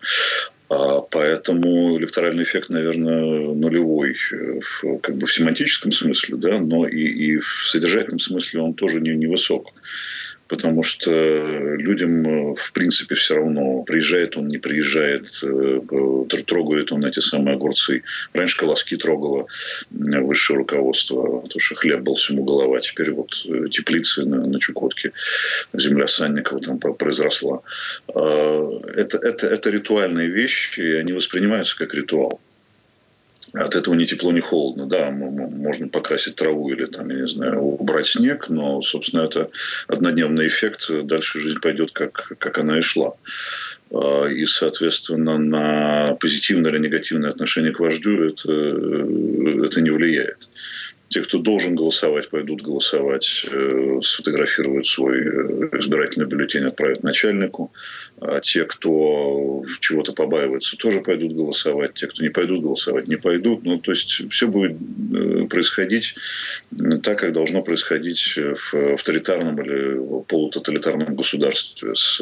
[0.68, 4.16] А поэтому электоральный эффект, наверное, нулевой
[4.60, 9.00] в, как бы в семантическом смысле, да, но и, и в содержательном смысле он тоже
[9.00, 9.72] не, невысок
[10.48, 15.80] потому что людям, э, в принципе, все равно, приезжает он, не приезжает, э,
[16.46, 18.02] трогает он эти самые огурцы.
[18.32, 19.46] Раньше колоски трогало
[19.90, 22.80] высшее руководство, потому что хлеб был всему голова.
[22.80, 25.12] Теперь вот э, теплицы на, на Чукотке,
[25.72, 27.62] земля Санникова там произросла.
[28.14, 32.40] А, это, это, это ритуальные вещи, и они воспринимаются как ритуал
[33.52, 34.86] от этого ни тепло, ни холодно.
[34.86, 39.50] Да, можно покрасить траву или, там, я не знаю, убрать снег, но, собственно, это
[39.88, 40.90] однодневный эффект.
[41.04, 43.14] Дальше жизнь пойдет, как, как она и шла.
[43.90, 48.52] А, и, соответственно, на позитивное или негативное отношение к вождю это,
[49.64, 50.48] это не влияет.
[51.08, 57.72] Те, кто должен голосовать, пойдут голосовать, э, сфотографируют свой э, избирательный бюллетень, отправят начальнику.
[58.20, 61.94] А те, кто чего-то побаиваются, тоже пойдут голосовать.
[61.94, 63.62] Те, кто не пойдут голосовать, не пойдут.
[63.62, 66.16] Ну, то есть все будет э, происходить
[67.04, 72.20] так, как должно происходить в авторитарном или полутоталитарном государстве с,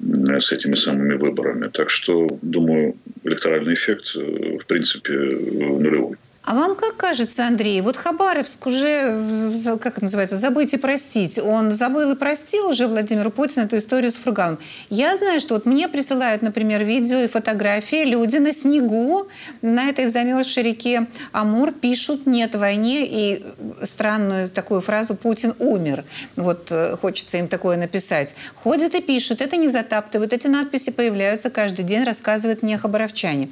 [0.00, 1.68] с этими самыми выборами.
[1.68, 6.16] Так что, думаю, электоральный эффект, в принципе, нулевой.
[6.46, 11.40] А вам как кажется, Андрей, вот Хабаровск уже, как называется, забыть и простить.
[11.40, 14.60] Он забыл и простил уже Владимиру Путину эту историю с Фургалом.
[14.88, 18.04] Я знаю, что вот мне присылают, например, видео и фотографии.
[18.04, 19.26] Люди на снегу
[19.60, 23.44] на этой замерзшей реке Амур пишут «нет войне» и
[23.82, 26.04] странную такую фразу «Путин умер».
[26.36, 28.36] Вот э, хочется им такое написать.
[28.62, 30.32] Ходят и пишут, это не затаптывают.
[30.32, 33.48] Эти надписи появляются каждый день, рассказывают мне хабаровчане.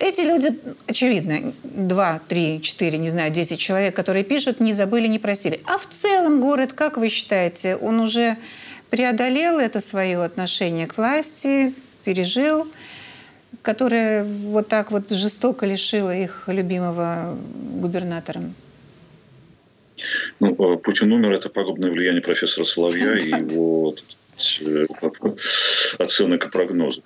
[0.00, 5.18] Эти люди, очевидно, два, три, четыре, не знаю, десять человек, которые пишут, не забыли, не
[5.18, 5.60] простили.
[5.64, 8.36] А в целом город, как вы считаете, он уже
[8.90, 11.72] преодолел это свое отношение к власти,
[12.04, 12.70] пережил,
[13.62, 17.38] которое вот так вот жестоко лишило их любимого
[17.80, 18.42] губернатора?
[20.40, 23.94] Ну, э, Путин умер, это пагубное влияние профессора Соловья и его
[25.98, 27.04] оценок и прогнозов.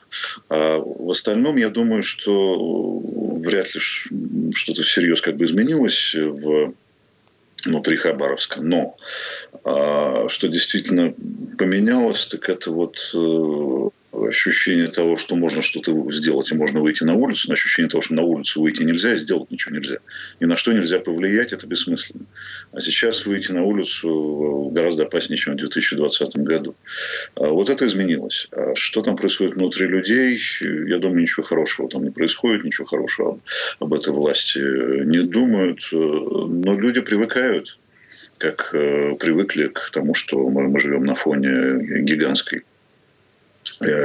[0.48, 3.00] А в остальном, я думаю, что
[3.38, 6.74] вряд ли что-то всерьез как бы изменилось в
[7.64, 8.60] внутри Хабаровска.
[8.60, 8.96] Но
[9.64, 11.14] а, что действительно
[11.58, 13.88] поменялось, так это вот э,
[14.24, 18.14] ощущение того, что можно что-то сделать и можно выйти на улицу, но ощущение того, что
[18.14, 19.98] на улицу выйти нельзя и сделать ничего нельзя.
[20.40, 22.26] Ни на что нельзя повлиять, это бессмысленно.
[22.72, 26.74] А сейчас выйти на улицу гораздо опаснее, чем в 2020 году.
[27.34, 28.48] А вот это изменилось.
[28.52, 33.40] А что там происходит внутри людей, я думаю, ничего хорошего там не происходит, ничего хорошего
[33.78, 35.80] об этой власти не думают.
[35.92, 37.78] Но люди привыкают
[38.38, 42.75] как э, привыкли к тому, что мы, живем на фоне гигантской Э,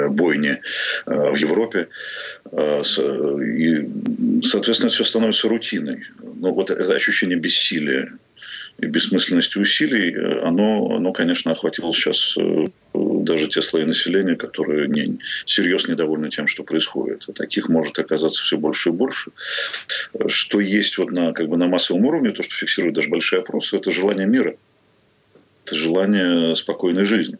[0.09, 0.61] бойни
[1.05, 1.87] э, в Европе.
[2.51, 6.03] Э, и, соответственно, все становится рутиной.
[6.35, 8.13] Но вот это ощущение бессилия
[8.79, 12.35] и бессмысленности усилий, оно, оно конечно, охватило сейчас
[12.93, 17.25] даже те слои населения, которые не, серьезно недовольны тем, что происходит.
[17.27, 19.31] И таких может оказаться все больше и больше.
[20.27, 23.75] Что есть вот на, как бы на массовом уровне, то, что фиксируют даже большие опросы,
[23.77, 24.55] это желание мира.
[25.65, 27.37] Это желание спокойной жизни.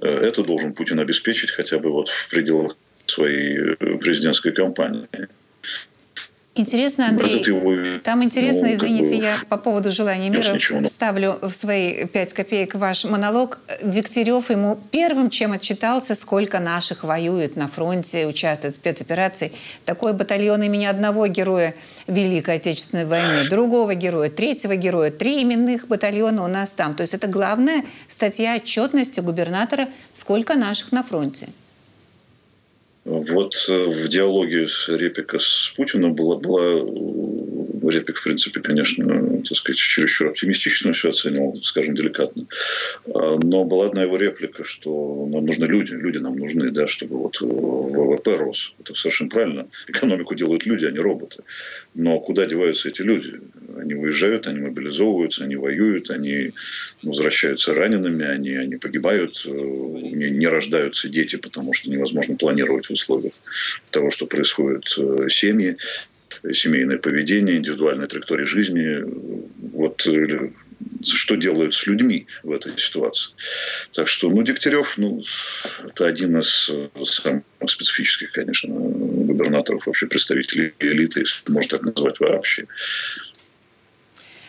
[0.00, 5.08] Э, это должен Путин обеспечить хотя бы вот в пределах своей э, президентской кампании.
[6.56, 10.88] Интересно, Андрей, его, там интересно, ну, извините, я по поводу желания мира ничего, ну.
[10.88, 13.58] вставлю в свои пять копеек ваш монолог.
[13.82, 19.52] Дегтярев ему первым, чем отчитался, сколько наших воюет на фронте, участвует в спецоперации.
[19.84, 21.74] Такой батальон имени одного героя
[22.06, 25.10] Великой Отечественной войны, другого героя, третьего героя.
[25.10, 26.94] Три именных батальона у нас там.
[26.94, 31.48] То есть это главная статья отчетности губернатора, сколько наших на фронте.
[33.06, 36.82] Вот э, в диалоге Репика с Путиным была, была
[37.90, 42.46] Репик, в принципе, конечно, так сказать, чересчур оптимистично все оценил, скажем, деликатно.
[43.06, 47.18] А, но была одна его реплика, что нам нужны люди, люди нам нужны, да, чтобы
[47.18, 48.74] вот ВВП рос.
[48.80, 49.68] Это совершенно правильно.
[49.88, 51.42] Экономику делают люди, а не роботы.
[51.94, 53.40] Но куда деваются эти люди?
[53.76, 56.52] Они уезжают, они мобилизовываются, они воюют, они
[57.02, 62.90] возвращаются ранеными, они, они погибают, э, не, не рождаются дети, потому что невозможно планировать в
[62.92, 63.34] условиях
[63.90, 65.76] того, что происходит э, семьи
[66.52, 69.04] семейное поведение, индивидуальная траектория жизни.
[69.72, 70.50] Вот э,
[71.02, 73.32] что делают с людьми в этой ситуации.
[73.92, 75.22] Так что, ну, Дегтярев, ну,
[75.84, 82.20] это один из э, самых специфических, конечно, губернаторов, вообще представителей элиты, если можно так назвать
[82.20, 82.66] вообще.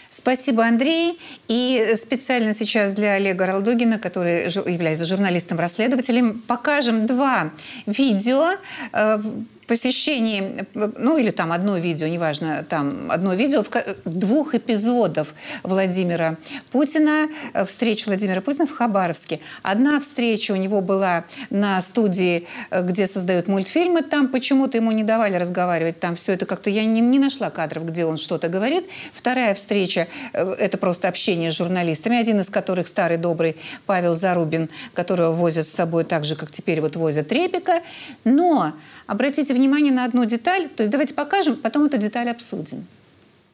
[0.10, 1.20] Спасибо, Андрей.
[1.48, 7.54] И специально сейчас для Олега Ралдугина, который является журналистом-расследователем, покажем два
[7.86, 8.54] видео
[8.94, 9.20] э,
[9.68, 13.70] посещении, ну или там одно видео, неважно, там одно видео в,
[14.06, 16.38] двух эпизодов Владимира
[16.72, 19.42] Путина, э, встреч Владимира Путина в Хабаровске.
[19.64, 25.04] Одна встреча у него была на студии, э, где создают мультфильмы, там почему-то ему не
[25.04, 28.86] давали разговаривать, там все это как-то, я не, не нашла кадров, где он что-то говорит.
[29.14, 34.70] Вторая встреча, э, это просто общение с журналистами, один из которых старый добрый Павел Зарубин,
[34.94, 37.82] которого возят с собой так же, как теперь вот возят Репика.
[38.24, 38.72] Но
[39.08, 40.70] обратите внимание на одну деталь.
[40.70, 42.86] То есть давайте покажем, потом эту деталь обсудим.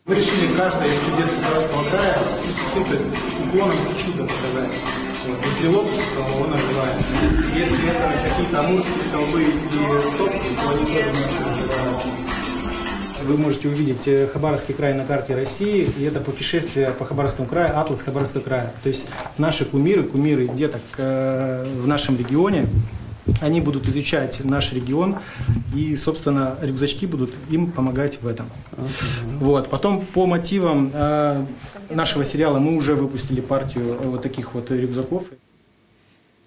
[0.06, 2.18] Мы решили каждое из чудес Красного края
[2.52, 3.02] с каким-то
[3.48, 4.72] уклоном в чудо показать.
[5.26, 5.38] Вот.
[5.46, 6.98] Если лотос, то он оживает.
[7.56, 12.04] Если это какие-то амурские столбы и сопки, то они тоже немножко оживают.
[13.24, 17.80] Вы можете увидеть э, Хабаровский край на карте России, и это путешествие по Хабаровскому краю,
[17.80, 18.74] атлас Хабаровского края.
[18.84, 22.68] То есть наши кумиры, кумиры деток э, в нашем регионе,
[23.42, 25.18] они будут изучать наш регион,
[25.76, 28.48] и, собственно, рюкзачки будут им помогать в этом.
[29.40, 29.70] Вот.
[29.70, 31.46] Потом по мотивам э,
[31.90, 35.26] нашего сериала мы уже выпустили партию вот таких вот рюкзаков.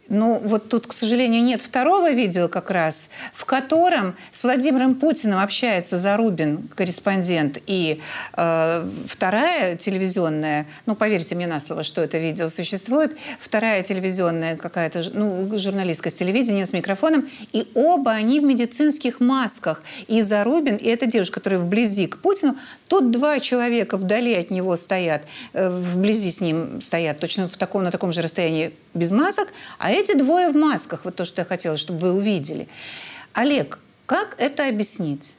[0.08, 5.40] Ну, вот тут, к сожалению, нет второго видео как раз, в котором с Владимиром Путиным
[5.40, 8.00] общается Зарубин, корреспондент, и
[8.36, 15.04] э, вторая телевизионная, ну, поверьте мне на слово, что это видео существует, вторая телевизионная какая-то,
[15.12, 19.82] ну, журналистка с телевидения, с микрофоном, и оба они в медицинских масках.
[20.06, 24.76] И Зарубин, и эта девушка, которая вблизи к Путину, тут два человека вдали от него
[24.76, 29.48] стоят, э, вблизи с ним стоят, точно в таком, на таком же расстоянии без масок,
[29.78, 32.68] а эти двое в масках, вот то, что я хотела, чтобы вы увидели.
[33.32, 35.36] Олег, как это объяснить?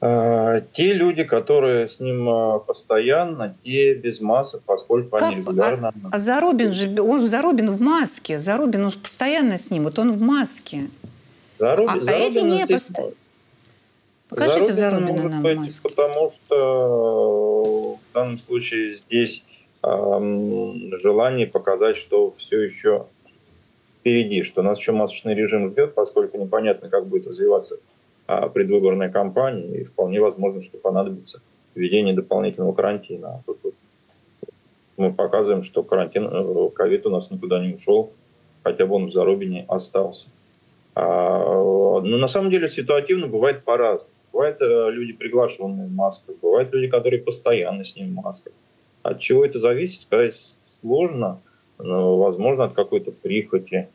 [0.00, 5.22] А, те люди, которые с ним а, постоянно, те без масок, поскольку как?
[5.22, 5.88] они регулярно...
[5.88, 10.12] А, а Зарубин же, он Зарубин в маске, Зарубин уж постоянно с ним, вот он
[10.12, 10.88] в маске.
[11.58, 13.14] Зарубин, а, Зарубин, а эти не постоянно.
[14.28, 15.88] Покажите Зарубина, Зарубина нам быть, маску.
[15.88, 19.42] Потому что в данном случае здесь
[19.82, 23.06] желание показать, что все еще
[24.00, 27.76] впереди, что нас еще масочный режим ждет, поскольку непонятно, как будет развиваться
[28.26, 31.40] а, предвыборная кампания, и вполне возможно, что понадобится
[31.74, 33.42] введение дополнительного карантина.
[34.96, 38.12] Мы показываем, что карантин, э, ковид у нас никуда не ушел,
[38.64, 40.26] хотя бы он в Зарубине остался.
[40.94, 44.10] А, но на самом деле ситуативно бывает по-разному.
[44.32, 48.52] Бывают э, люди, приглашенные в масках, бывают люди, которые постоянно с ним в масках.
[49.08, 50.34] От чего это зависит, сказать
[50.80, 51.40] сложно,
[51.78, 53.88] но, возможно, от какой-то прихоти.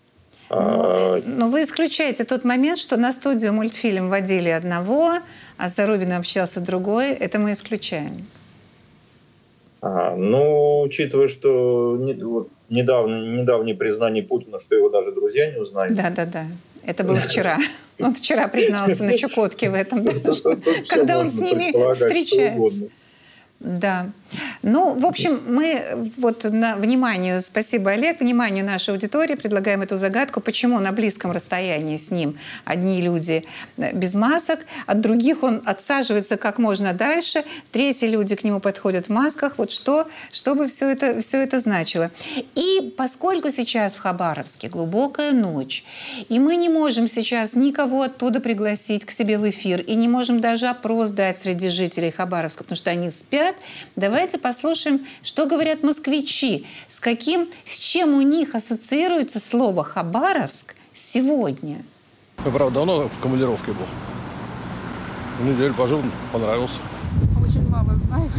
[0.50, 5.20] Но, а, но вы исключаете тот момент, что на студию мультфильм водили одного,
[5.58, 7.12] а с Зарубиным общался другой.
[7.12, 8.26] Это мы исключаем.
[9.82, 15.60] А, ну, учитывая, что не, вот, недавно, недавнее признание Путина, что его даже друзья не
[15.60, 15.94] узнали.
[15.94, 16.48] Да, да, да.
[16.84, 17.60] Это было вчера.
[18.00, 20.04] Он вчера признался на Чукотке в этом,
[20.90, 22.90] когда он с ними встречается.
[23.64, 24.10] Да.
[24.62, 30.42] Ну, в общем, мы вот на вниманию, спасибо, Олег, вниманию нашей аудитории предлагаем эту загадку,
[30.42, 33.46] почему на близком расстоянии с ним одни люди
[33.78, 39.08] э, без масок, от других он отсаживается как можно дальше, третьи люди к нему подходят
[39.08, 39.54] в масках.
[39.58, 42.12] Вот что, чтобы все это, все это значило.
[42.56, 45.86] И поскольку сейчас в Хабаровске глубокая ночь,
[46.30, 50.42] и мы не можем сейчас никого оттуда пригласить к себе в эфир, и не можем
[50.42, 53.53] даже опрос дать среди жителей Хабаровска, потому что они спят,
[53.96, 61.84] давайте послушаем, что говорят москвичи, с каким, с чем у них ассоциируется слово «Хабаровск» сегодня.
[62.46, 63.88] Я, правда, давно в командировке был.
[65.42, 66.02] Неделю пожил,
[66.32, 66.80] понравился.
[67.42, 68.30] Очень мало знаю.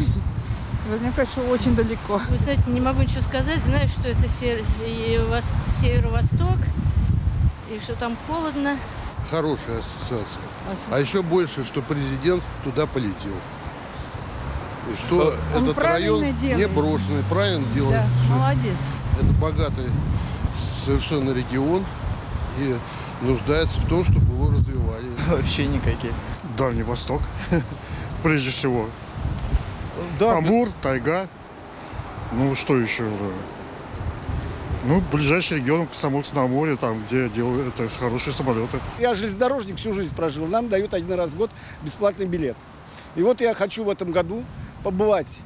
[0.88, 2.20] Наверняка, что очень далеко.
[2.28, 3.58] Вы знаете, не могу ничего сказать.
[3.60, 6.58] Знаю, что это северо-восток,
[7.74, 8.76] и что там холодно.
[9.30, 10.42] Хорошая ассоциация.
[10.90, 13.34] А еще больше, что президент туда полетел.
[14.92, 16.58] И что Он этот район делает.
[16.58, 18.00] не брошенный, правильно делает.
[18.00, 18.32] Да, все.
[18.32, 18.76] молодец.
[19.16, 19.90] Это богатый
[20.84, 21.84] совершенно регион
[22.58, 22.76] и
[23.22, 25.06] нуждается в том, чтобы его развивали.
[25.28, 26.12] Вообще никакие.
[26.58, 27.22] Дальний Восток,
[28.22, 28.88] прежде всего.
[30.18, 31.28] Да, Амур, тайга.
[32.32, 33.04] Ну, что еще?
[34.84, 38.80] Ну, ближайший регион Комсомольск на море, там, где делают это хорошие самолеты.
[38.98, 40.46] Я железнодорожник всю жизнь прожил.
[40.46, 41.50] Нам дают один раз в год
[41.82, 42.56] бесплатный билет.
[43.16, 44.44] И вот я хочу в этом году
[44.84, 45.38] побывать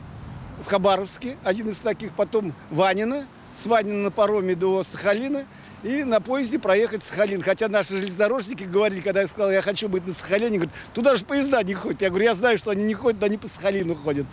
[0.62, 5.46] в Хабаровске, один из таких, потом Ванина, с Ванина на пароме до Сахалина,
[5.84, 7.40] и на поезде проехать Сахалин.
[7.40, 11.24] Хотя наши железнодорожники говорили, когда я сказал, я хочу быть на Сахалине, говорят, туда же
[11.24, 12.02] поезда не ходят.
[12.02, 14.26] Я говорю, я знаю, что они не ходят, они по Сахалину ходят.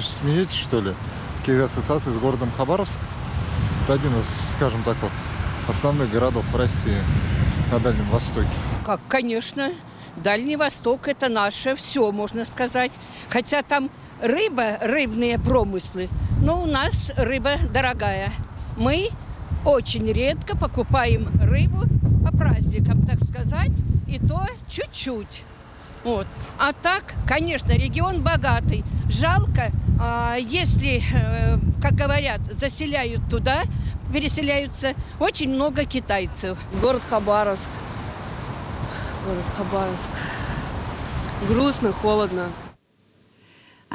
[0.00, 0.92] Смеетесь, что ли?
[1.38, 2.98] Какие ассоциации с городом Хабаровск?
[3.84, 5.12] Это один из, скажем так вот,
[5.68, 6.98] основных городов России
[7.70, 8.48] на Дальнем Востоке.
[8.84, 9.72] Как, конечно.
[10.16, 12.92] Дальний Восток– это наше все, можно сказать.
[13.28, 13.90] Хотя там
[14.24, 16.08] рыба, рыбные промыслы,
[16.40, 18.32] но у нас рыба дорогая.
[18.76, 19.10] Мы
[19.64, 21.82] очень редко покупаем рыбу
[22.24, 25.42] по праздникам, так сказать, и то чуть-чуть.
[26.04, 26.26] Вот.
[26.58, 28.84] А так, конечно, регион богатый.
[29.08, 29.70] Жалко,
[30.00, 33.62] а, если, э, как говорят, заселяют туда,
[34.12, 36.58] переселяются очень много китайцев.
[36.80, 37.70] Город Хабаровск.
[39.26, 40.10] Город Хабаровск.
[41.48, 42.48] Грустно, холодно.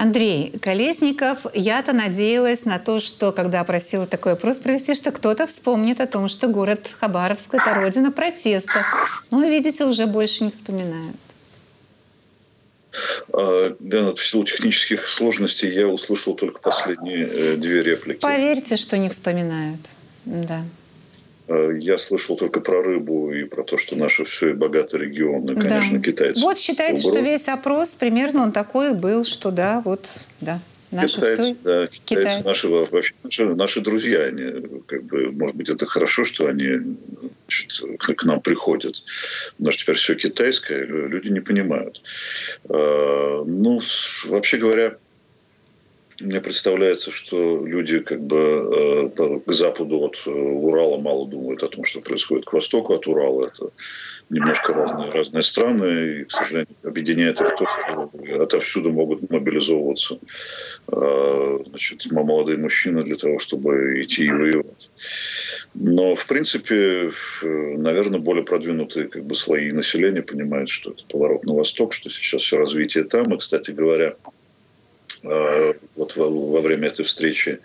[0.02, 6.00] Андрей Колесников, я-то надеялась на то, что, когда просила такой опрос провести, что кто-то вспомнит
[6.00, 8.86] о том, что город Хабаровск– это родина протестов.
[9.30, 11.18] Но, видите, уже больше не вспоминают.
[13.34, 18.20] А, да, в силу технических сложностей я услышал только последние э, две реплики.
[18.20, 19.82] Поверьте, что не вспоминают.
[20.24, 20.64] Да.
[21.50, 25.50] Э, я слышал только про рыбу и про то, что наши все и богатый регион,
[25.50, 26.04] и, конечно, да.
[26.04, 26.40] китайцы.
[26.40, 30.60] Вот считайте, что весь опрос примерно он такой был, что да, вот, да.
[30.92, 31.56] Наши китайцы, все?
[31.64, 32.46] да, китайцы, китайцы.
[32.46, 36.98] Наши, вообще, наши, наши друзья, они, как бы, может быть, это хорошо, что они
[37.48, 39.04] значит, к, к нам приходят.
[39.58, 42.02] Потому что теперь все китайское, люди не понимают.
[42.70, 43.82] А, ну,
[44.26, 44.98] вообще говоря,
[46.22, 51.68] мне представляется, что люди как бы э, к западу от э, Урала мало думают о
[51.68, 53.48] том, что происходит к востоку от Урала.
[53.48, 53.72] Это
[54.30, 58.12] немножко разные, разные страны, и, к сожалению, объединяет их то, что
[58.42, 60.20] отовсюду могут мобилизовываться
[60.92, 64.92] э, значит, молодые мужчины для того, чтобы идти и воевать.
[65.74, 67.12] Но, в принципе,
[67.42, 72.42] наверное, более продвинутые как бы, слои населения понимают, что это поворот на восток, что сейчас
[72.42, 73.34] все развитие там.
[73.34, 74.16] И, кстати говоря,
[75.24, 77.60] вот во время этой встречи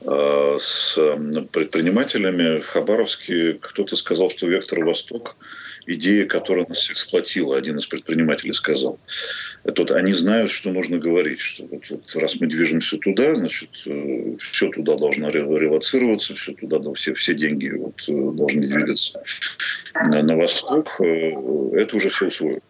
[0.00, 0.98] э, с
[1.52, 5.36] предпринимателями в Хабаровске кто-то сказал, что «Вектор Восток»
[5.86, 6.96] идея, которая нас всех
[7.52, 8.98] один из предпринимателей сказал.
[9.62, 13.70] Это вот они знают, что нужно говорить, что вот, вот раз мы движемся туда, значит,
[13.86, 18.02] э, все туда должно релацироваться, все туда, все, все деньги вот,
[18.36, 19.22] должны двигаться
[19.94, 21.00] на, на восток.
[21.00, 22.60] Это уже все усвоено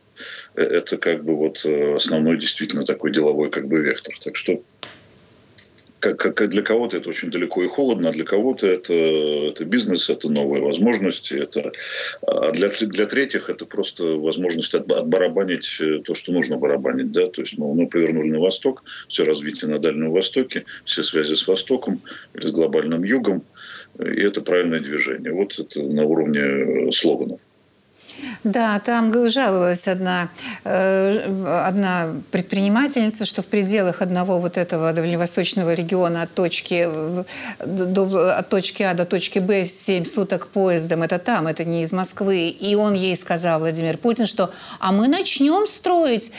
[0.56, 4.14] это как бы вот э, основной действительно такой деловой как бы вектор.
[4.22, 4.62] Так что
[6.14, 10.10] как, как для кого-то это очень далеко и холодно, а для кого-то это, это бизнес,
[10.10, 11.72] это новые возможности, это,
[12.26, 17.12] а для, для третьих это просто возможность от, отбарабанить э, то, что нужно барабанить.
[17.12, 17.28] Да?
[17.28, 21.46] То есть мы, мы повернули на восток, все развитие на Дальнем Востоке, все связи с
[21.46, 22.00] Востоком
[22.34, 23.42] или с глобальным югом,
[23.98, 25.32] и это правильное движение.
[25.32, 27.40] Вот это на уровне э, слоганов.
[28.44, 30.28] Да, там жаловалась одна,
[30.64, 36.88] э, одна предпринимательница, что в пределах одного вот этого дальневосточного региона от точки,
[37.64, 41.92] до, от точки А до точки Б 7 суток поездом, это там, это не из
[41.92, 42.48] Москвы.
[42.48, 46.32] И он ей сказал, Владимир Путин, что а мы начнем строить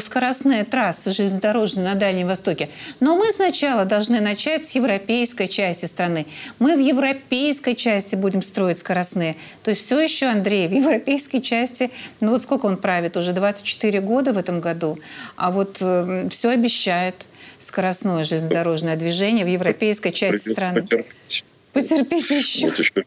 [0.00, 2.68] скоростные трассы железнодорожные на Дальнем Востоке.
[3.00, 6.26] Но мы сначала должны начать с европейской части страны.
[6.58, 9.36] Мы в европейской части будем строить скоростные.
[9.62, 11.90] То есть все еще, Андрей, в европейской европейской части,
[12.20, 14.98] ну вот сколько он правит, уже 24 года в этом году,
[15.36, 17.26] а вот э, все обещает
[17.58, 20.82] скоростное железнодорожное движение в европейской части страны.
[20.82, 21.44] Потерпеть.
[21.72, 22.66] Потерпите еще.
[22.68, 23.04] Вот еще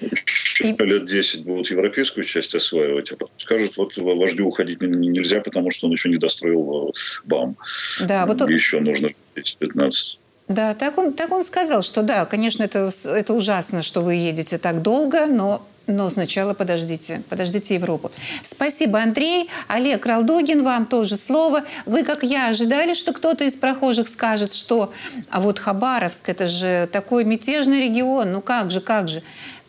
[0.00, 0.84] еще и...
[0.84, 5.86] лет 10 будут европейскую часть осваивать, а потом скажут, вот вождю уходить нельзя, потому что
[5.86, 6.92] он еще не достроил э,
[7.24, 7.56] БАМ.
[8.00, 10.18] Да, вот еще нужно 10-15.
[10.48, 14.58] Да, так он, так он сказал, что да, конечно, это, это ужасно, что вы едете
[14.58, 18.12] так долго, но но сначала подождите, подождите Европу.
[18.42, 19.50] Спасибо, Андрей.
[19.66, 21.62] Олег Ралдогин, вам тоже слово.
[21.86, 24.92] Вы, как я, ожидали, что кто-то из прохожих скажет, что
[25.28, 29.22] а вот Хабаровск, это же такой мятежный регион, ну как же, как же.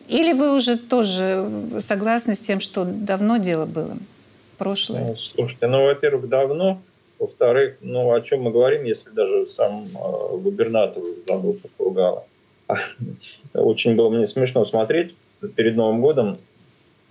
[0.06, 1.50] Или вы уже тоже
[1.80, 3.96] согласны с тем, что давно дело было,
[4.58, 5.00] прошлое?
[5.00, 6.80] Ну, слушайте, ну, во-первых, давно.
[7.18, 12.26] Во-вторых, ну, о чем мы говорим, если даже сам э, губернатор забыл Пургала.
[13.54, 15.14] Очень было мне смешно смотреть
[15.56, 16.38] перед Новым годом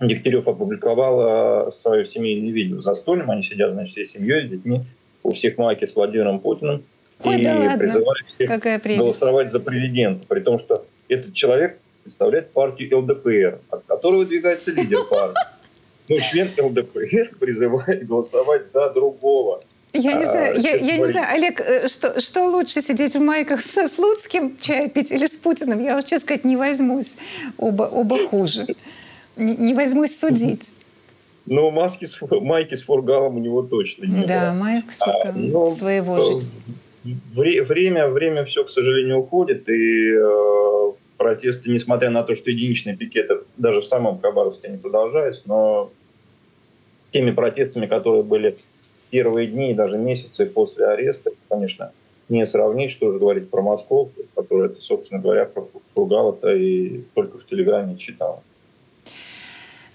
[0.00, 3.30] Дегтярев опубликовал свое семейное видео за столем.
[3.30, 4.82] Они сидят, значит, всей семьей, с детьми.
[5.22, 6.84] У всех майки с Владимиром Путиным.
[7.22, 10.26] Ой, и да призывали всех голосовать за президента.
[10.26, 15.40] При том, что этот человек представляет партию ЛДПР, от которой выдвигается лидер партии.
[16.06, 19.64] Ну, член ЛДПР призывает голосовать за другого.
[19.94, 23.20] Я не знаю, а, я, я не знаю, Олег, э, что, что лучше сидеть в
[23.20, 25.80] майках со Слуцким чай пить или с Путиным?
[25.80, 27.14] Я, честно сказать, не возьмусь.
[27.58, 28.66] Оба, оба хуже.
[29.36, 30.74] Не, не возьмусь судить.
[31.46, 34.60] Ну, маски с, майки с фургалом у него точно не Да, было.
[34.64, 35.66] майки с фургалом.
[35.66, 36.40] А, своего же.
[37.34, 39.68] Вре, время, время все, к сожалению, уходит.
[39.68, 45.42] И э, протесты, несмотря на то, что единичные пикеты даже в самом Хабаровске не продолжаются,
[45.46, 45.92] но
[47.12, 48.58] теми протестами, которые были
[49.10, 51.92] первые дни и даже месяцы после ареста, конечно,
[52.28, 57.38] не сравнить, что же говорить про Москву, который, это, собственно говоря, про Фургала-то и только
[57.38, 58.42] в Телеграме читал.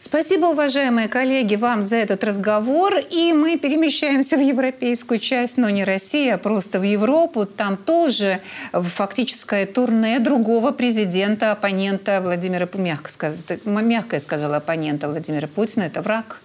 [0.02, 2.94] Спасибо, уважаемые коллеги, вам за этот разговор.
[3.12, 7.46] И мы перемещаемся в европейскую часть, но не Россия, а просто в Европу.
[7.46, 8.40] Там тоже
[8.72, 12.86] фактическое турне другого президента, оппонента Владимира Путина.
[12.86, 13.44] Мягко, сказ...
[13.66, 15.84] мягко я сказала оппонента Владимира Путина.
[15.84, 16.40] Это враг,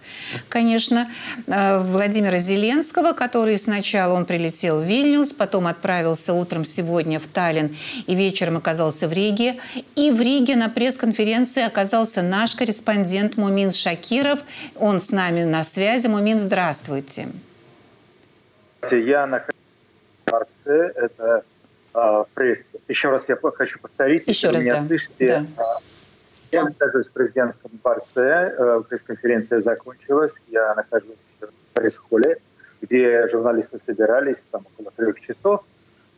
[0.48, 1.08] конечно.
[1.46, 7.76] Э, Владимира Зеленского, который сначала он прилетел в Вильнюс, потом отправился утром сегодня в Таллин
[8.08, 9.58] и вечером оказался в Риге.
[9.94, 14.38] И в Риге на пресс-конференции оказался наш корреспондент Мумин Шакиров.
[14.76, 16.06] Он с нами на связи.
[16.06, 17.28] Мумин, здравствуйте.
[18.90, 19.54] Я нахожусь
[20.24, 20.92] в Марсе.
[20.96, 21.44] Это
[21.94, 22.64] э, пресс.
[22.88, 24.26] Еще раз я хочу повторить.
[24.26, 24.86] Еще раз, меня да.
[24.86, 25.46] слышите.
[25.56, 25.78] Да.
[26.52, 28.54] Я нахожусь в президентском дворце.
[28.56, 30.36] Э, пресс-конференция закончилась.
[30.48, 32.38] Я нахожусь в пресс-холле,
[32.80, 35.64] где журналисты собирались там около трех часов.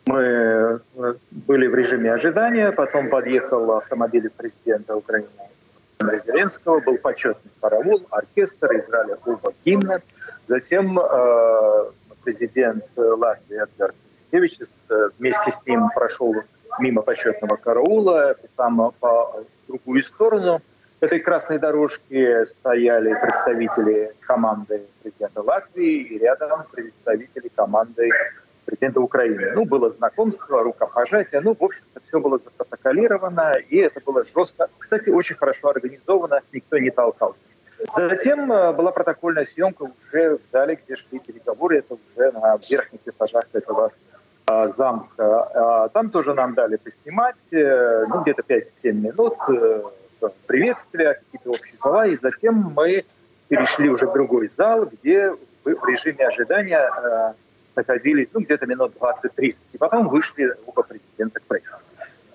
[0.07, 0.79] Мы э,
[1.31, 5.27] были в режиме ожидания, потом подъехал автомобиль президента Украины
[6.01, 10.03] Зеленского, был почетный караул, оркестр, играли оба гимна.
[10.49, 11.91] Затем э,
[12.23, 13.91] президент Латвии Эдгар
[14.31, 14.59] Сенкевич
[15.19, 16.35] вместе с ним прошел
[16.79, 20.61] мимо почетного караула, там по другую сторону
[21.01, 28.11] этой красной дорожки стояли представители команды президента Латвии и рядом представители команды
[28.67, 29.53] президента Украины.
[29.55, 34.69] Ну, было знакомство, рукопожатие, ну, в общем-то, все было запротоколировано, и это было жестко.
[34.79, 37.43] Кстати, очень хорошо организовано, никто не толкался.
[37.95, 43.01] Затем э, была протокольная съемка уже в зале, где шли переговоры, это уже на верхних
[43.05, 43.93] этажах этого
[44.47, 45.43] а, замка.
[45.43, 49.83] А, там тоже нам дали поснимать, э, ну, где-то 5-7 минут, э,
[50.47, 53.05] приветствия, какие-то общие слова, и затем мы
[53.49, 55.31] перешли уже в другой зал, где
[55.65, 57.35] в режиме ожидания
[57.77, 59.61] находились ну, где-то минут 20-30.
[59.73, 61.73] И потом вышли оба президента к прессу.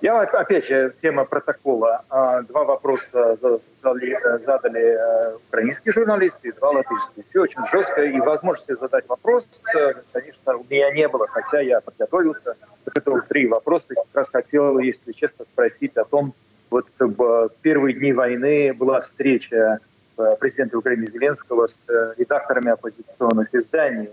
[0.01, 2.03] Я, опять же, тема протокола.
[2.09, 7.23] А, два вопроса задали, задали э, украинские журналисты два латышские.
[7.29, 8.01] Все очень жестко.
[8.01, 12.55] И возможности задать вопрос, э, конечно, у меня не было, хотя я подготовился.
[12.85, 13.89] Это три вопроса.
[13.89, 16.33] Как раз хотел, если честно, спросить о том,
[16.71, 19.77] вот в первые дни войны была встреча
[20.17, 21.85] э, президента Украины Зеленского с
[22.17, 24.09] редакторами оппозиционных изданий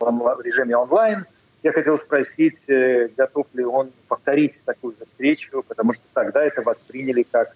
[0.00, 1.26] в режиме онлайн.
[1.62, 6.62] Я хотел спросить, э, готов ли он повторить такую же встречу, потому что тогда это
[6.62, 7.54] восприняли как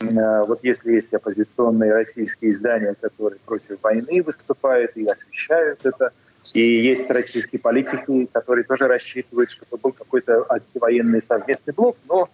[0.00, 6.12] э, вот если есть оппозиционные российские издания, которые против войны выступают и освещают это,
[6.52, 12.28] и есть российские политики, которые тоже рассчитывают, что это был какой-то антивоенный совместный блок, но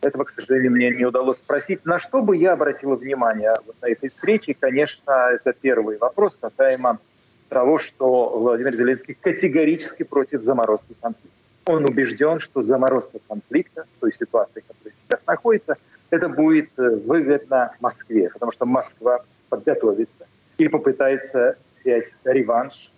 [0.00, 1.84] этого, к сожалению, мне не удалось спросить.
[1.84, 4.54] На что бы я обратила внимание вот на этой встрече?
[4.58, 7.00] Конечно, это первый вопрос касаемо
[7.48, 11.36] того, что Владимир Зеленский категорически против заморозки конфликта.
[11.66, 15.76] Он убежден, что заморозка конфликта, той ситуации, которая сейчас находится,
[16.10, 19.20] это будет э, выгодно Москве, потому что Москва
[19.50, 20.26] подготовится
[20.56, 22.90] и попытается взять реванш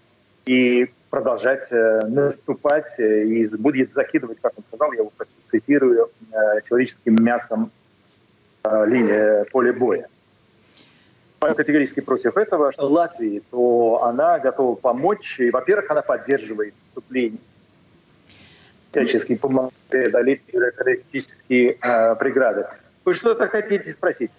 [0.47, 6.11] и продолжать э, наступать э, и будет закидывать, как он сказал, я его просто цитирую,
[6.69, 7.73] человеческим мясом
[8.63, 10.09] поле боя
[11.41, 15.41] категорически против этого, Латвии, то она готова помочь.
[15.41, 17.38] И, во-первых, она поддерживает вступление
[18.91, 22.66] всячески помогает преодолеть бюрократические э, преграды.
[23.05, 24.30] Вы что-то хотите спросить?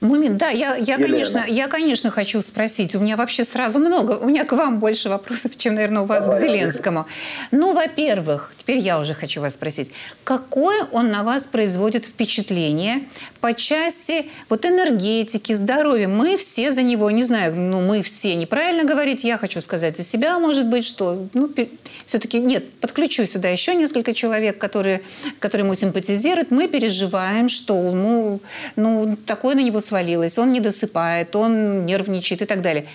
[0.00, 2.94] Мумин, да, я, я, конечно, я, конечно, хочу спросить.
[2.94, 4.12] У меня вообще сразу много.
[4.12, 6.38] У меня к вам больше вопросов, чем, наверное, у вас Давай.
[6.38, 7.06] к Зеленскому.
[7.50, 9.90] Ну, во-первых, теперь я уже хочу вас спросить.
[10.22, 13.08] Какое он на вас производит впечатление
[13.40, 16.06] по части вот энергетики, здоровья?
[16.06, 19.24] Мы все за него, не знаю, ну, мы все неправильно говорить.
[19.24, 21.50] Я хочу сказать за себя, может быть, что ну,
[22.06, 25.02] все-таки, нет, подключу сюда еще несколько человек, которые,
[25.40, 26.52] которые ему симпатизируют.
[26.52, 28.40] Мы переживаем, что ну,
[28.76, 32.86] ну, такое на него свалилось, он не досыпает, он нервничает и так далее.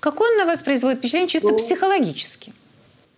[0.00, 2.52] Какой он на вас производит впечатление чисто ну, психологически?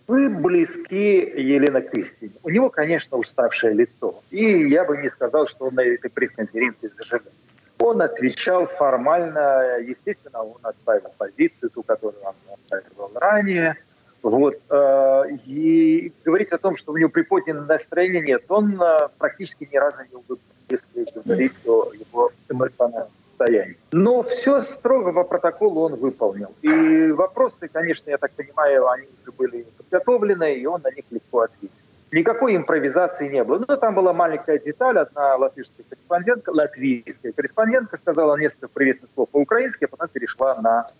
[0.07, 1.15] Вы близки
[1.53, 2.33] Елена Кристине.
[2.43, 4.21] У него, конечно, уставшее лицо.
[4.31, 7.31] И я бы не сказал, что он на этой пресс-конференции зажигал.
[7.79, 13.75] Он отвечал формально, естественно, он отставил позицию, ту, которую он отставил ранее.
[14.21, 14.55] Вот.
[14.69, 18.43] Э, и говорить о том, что у него приподнятое настроение, нет.
[18.49, 23.77] Он э, практически ни разу не улыбнулся если говорить о его эмоциональном состоянии.
[23.91, 26.53] Но все строго по протоколу он выполнил.
[26.61, 31.41] И вопросы, конечно, я так понимаю, они уже были подготовлены, и он на них легко
[31.41, 31.75] ответил.
[32.11, 33.65] Никакой импровизации не было.
[33.67, 34.99] Но там была маленькая деталь.
[34.99, 40.91] Одна латышская корреспондентка, латвийская корреспондентка сказала несколько приветственных слов по-украински, а потом перешла на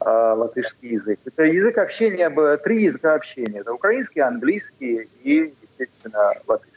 [0.00, 1.20] э, латышский язык.
[1.26, 3.60] Это язык общения, три языка общения.
[3.60, 6.71] Это украинский, английский и, естественно, латышский.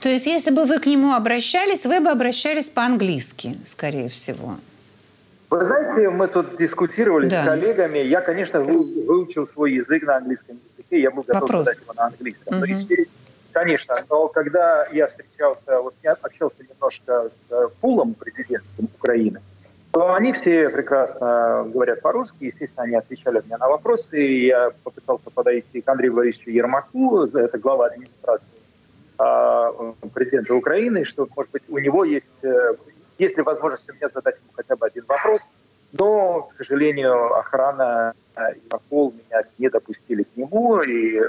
[0.00, 4.56] То есть, если бы вы к нему обращались, вы бы обращались по-английски, скорее всего.
[5.50, 7.42] Вы знаете, мы тут дискутировали да.
[7.42, 7.98] с коллегами.
[7.98, 11.00] Я, конечно, выучил свой язык на английском языке.
[11.00, 11.64] Я был готов Вопрос.
[11.64, 12.58] задать его на английском.
[12.58, 12.66] Угу.
[12.66, 13.04] Но
[13.52, 19.40] конечно, но когда я встречался, вот я общался немножко с э, Пулом, президентом Украины,
[19.92, 22.34] то они все прекрасно говорят по-русски.
[22.40, 24.26] Естественно, они отвечали мне на вопросы.
[24.26, 28.48] И я попытался подойти к Андрею Борисовичу Ермаку, это глава администрации
[29.16, 32.74] президента Украины, что, может быть, у него есть, э,
[33.18, 35.42] есть ли возможность у меня задать ему хотя бы один вопрос,
[35.92, 41.20] но, к сожалению, охрана и Интерпол меня не допустили к нему, и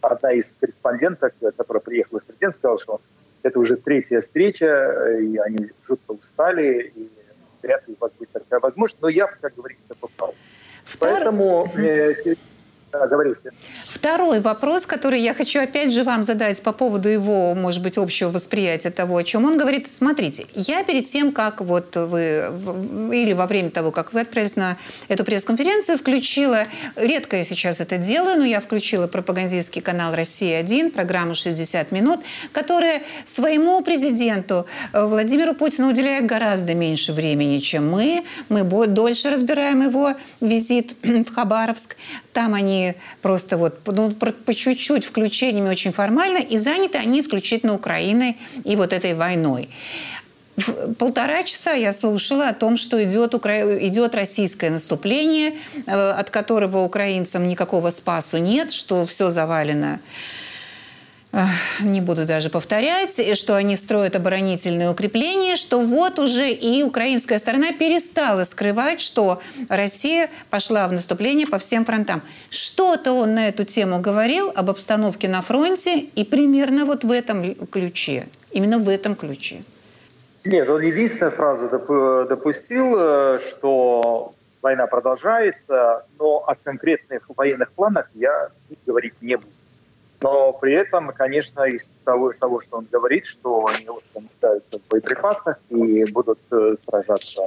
[0.00, 3.00] одна из корреспонденток, которая приехала в президент, сказала, что
[3.42, 7.10] это уже третья встреча, и они жутко устали, и
[7.62, 10.38] вряд ли у вас будет такая возможность, но я, как говорится, попался.
[10.84, 11.10] Втор...
[11.10, 12.14] Поэтому э,
[12.92, 13.52] говорите.
[13.84, 18.30] Второй вопрос, который я хочу опять же вам задать по поводу его, может быть, общего
[18.30, 19.88] восприятия того, о чем он говорит.
[19.88, 22.50] Смотрите, я перед тем, как вот вы,
[23.12, 24.76] или во время того, как вы отправились на
[25.08, 26.64] эту пресс-конференцию, включила,
[26.96, 32.20] редко я сейчас это делаю, но я включила пропагандистский канал «Россия-1», программу «60 минут»,
[32.52, 38.24] которая своему президенту э, Владимиру Путину уделяет гораздо меньше времени, чем мы.
[38.48, 41.96] Мы дольше разбираем его визит в Хабаровск.
[42.32, 42.77] Там они
[43.22, 48.92] просто вот ну, по чуть-чуть включениями очень формально, и заняты они исключительно Украиной и вот
[48.92, 49.68] этой войной.
[50.98, 53.78] Полтора часа я слушала о том, что идет, укра...
[53.78, 55.52] идет российское наступление,
[55.86, 60.00] э, от которого украинцам никакого спасу нет, что все завалено
[61.80, 67.72] не буду даже повторять, что они строят оборонительные укрепления, что вот уже и украинская сторона
[67.72, 72.22] перестала скрывать, что Россия пошла в наступление по всем фронтам.
[72.50, 77.54] Что-то он на эту тему говорил об обстановке на фронте и примерно вот в этом
[77.66, 79.62] ключе, именно в этом ключе.
[80.44, 81.68] Нет, он единственную фразу
[82.26, 88.48] допустил, э, что война продолжается, но о конкретных военных планах я
[88.86, 89.48] говорить не буду.
[90.20, 94.88] Но при этом, конечно, из того, того что он говорит, что они уже нуждаются в
[94.88, 97.42] боеприпасах и будут э, сражаться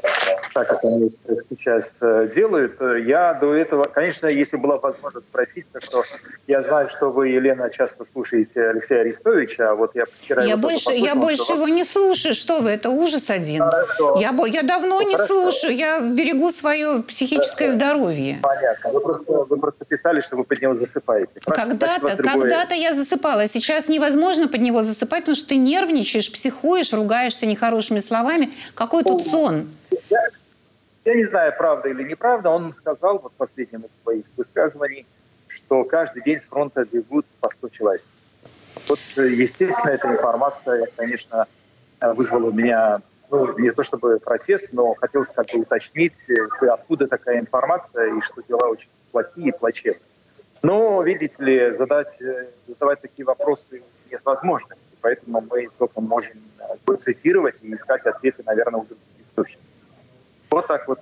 [0.53, 1.11] так, как они
[1.49, 6.01] сейчас э, делают, я до этого, конечно, если была возможность спросить, то что
[6.47, 10.43] я знаю, что вы, Елена, часто слушаете Алексея Арестовича, а вот я вчера...
[10.43, 13.63] Я больше, я больше его не слушаю, что вы, это ужас один.
[13.63, 14.17] Хорошо.
[14.19, 15.41] Я, я давно ну, не хорошо.
[15.41, 17.78] слушаю, я берегу свое психическое хорошо.
[17.78, 18.39] здоровье.
[18.41, 21.41] Понятно, вы просто, вы просто писали, что вы под него засыпаете.
[21.45, 23.47] Когда-то, когда когда-то я засыпала.
[23.47, 28.51] Сейчас невозможно под него засыпать, потому что ты нервничаешь, психуешь, ругаешься нехорошими словами.
[28.76, 29.70] Какой тут сон?
[30.09, 30.22] Я,
[31.05, 32.49] я не знаю, правда или неправда.
[32.49, 35.05] Он сказал вот в последнем из своих высказываний,
[35.47, 38.03] что каждый день с фронта бегут по 100 человек.
[38.88, 41.47] Вот, естественно, эта информация, конечно,
[41.99, 42.97] вызвала у меня
[43.30, 48.22] ну, не то чтобы протест, но хотелось как бы уточнить, э, откуда такая информация и
[48.22, 50.11] что дела очень плохие и плачевные.
[50.62, 53.82] Но, видите ли, задать, э, задавать такие вопросы
[54.12, 54.86] нет возможности.
[55.01, 59.66] Поэтому мы только можем э, цитировать и искать ответы, наверное, у других источников.
[60.51, 60.99] Вот так вот.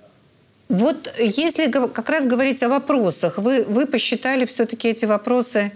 [0.68, 5.72] Вот если как раз говорить о вопросах, вы, вы посчитали все-таки эти вопросы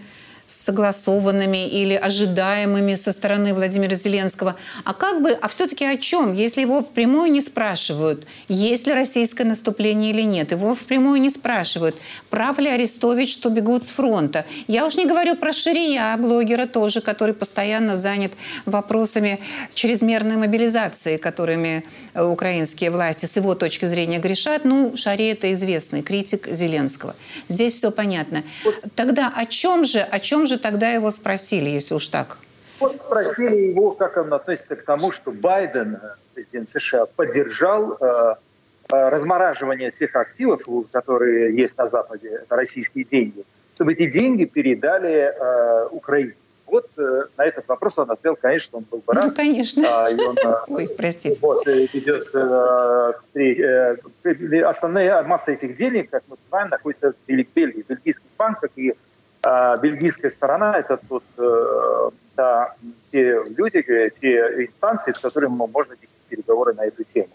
[0.54, 4.56] согласованными или ожидаемыми со стороны Владимира Зеленского.
[4.84, 6.32] А как бы, а все-таки о чем?
[6.32, 11.96] Если его впрямую не спрашивают, есть ли российское наступление или нет, его впрямую не спрашивают,
[12.30, 14.44] прав ли Арестович, что бегут с фронта.
[14.66, 18.32] Я уж не говорю про Ширия, блогера тоже, который постоянно занят
[18.64, 19.40] вопросами
[19.74, 21.84] чрезмерной мобилизации, которыми
[22.14, 24.64] э, украинские власти с его точки зрения грешат.
[24.64, 27.16] Ну, Шари это известный критик Зеленского.
[27.48, 28.44] Здесь все понятно.
[28.94, 32.38] Тогда о чем же, о чем чем же тогда его спросили, если уж так?
[32.80, 35.98] Вот спросили его, как он относится к тому, что Байден,
[36.34, 38.34] президент США, поддержал э,
[38.92, 40.60] э, размораживание тех активов,
[40.92, 46.34] которые есть на Западе, это российские деньги, чтобы эти деньги передали э, Украине.
[46.66, 49.24] Вот э, на этот вопрос он ответил, конечно, он был бы рад.
[49.24, 49.82] Ну, конечно.
[49.88, 51.38] А, он, э, Ой, простите.
[51.40, 53.12] Вот, э, идет, э,
[54.24, 58.92] э, основная масса этих денег, как мы знаем, находится в Бельгии, в бельгийских банках, и
[59.44, 62.74] а бельгийская сторона– это тут э, да,
[63.12, 63.82] те люди,
[64.18, 67.28] те инстанции, с которыми можно вести переговоры на эту тему.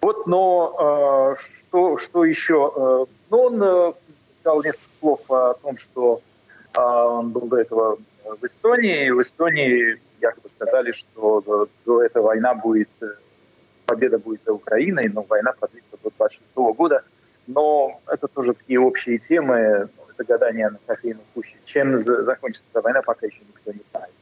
[0.00, 2.72] Вот, но э, что, что еще?
[2.74, 3.94] Э, ну, он
[4.40, 6.22] сказал несколько слов о том, что
[6.74, 9.10] он был до этого в Эстонии.
[9.10, 12.88] В Эстонии якобы сказали, что до, этой война будет,
[13.84, 17.04] победа будет за Украиной, но война продлится до 26 года.
[17.46, 21.54] Но это тоже такие общие темы это гадание на кофейной куще.
[21.64, 24.12] Чем закончится эта война, пока еще никто не знает.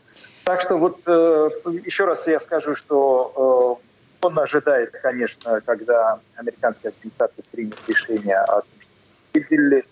[0.45, 1.51] Так что вот э,
[1.85, 3.79] еще раз я скажу, что
[4.23, 8.89] э, он ожидает, конечно, когда американская администрация примет решение о том, что
[9.35, 9.85] видели,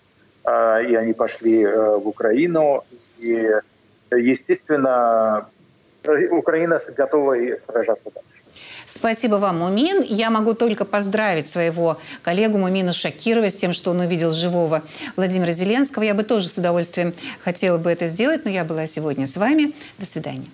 [0.43, 2.83] э, и они пошли э, в Украину.
[3.19, 3.51] И,
[4.11, 5.49] естественно,
[6.31, 7.35] Украина готова
[7.65, 8.38] сражаться дальше.
[8.85, 10.03] Спасибо вам, Мумин.
[10.03, 14.83] Я могу только поздравить своего коллегу Мумина Шакирова с тем, что он увидел живого
[15.15, 16.03] Владимира Зеленского.
[16.03, 19.73] Я бы тоже с удовольствием хотела бы это сделать, но я была сегодня с вами.
[19.97, 20.47] До свидания.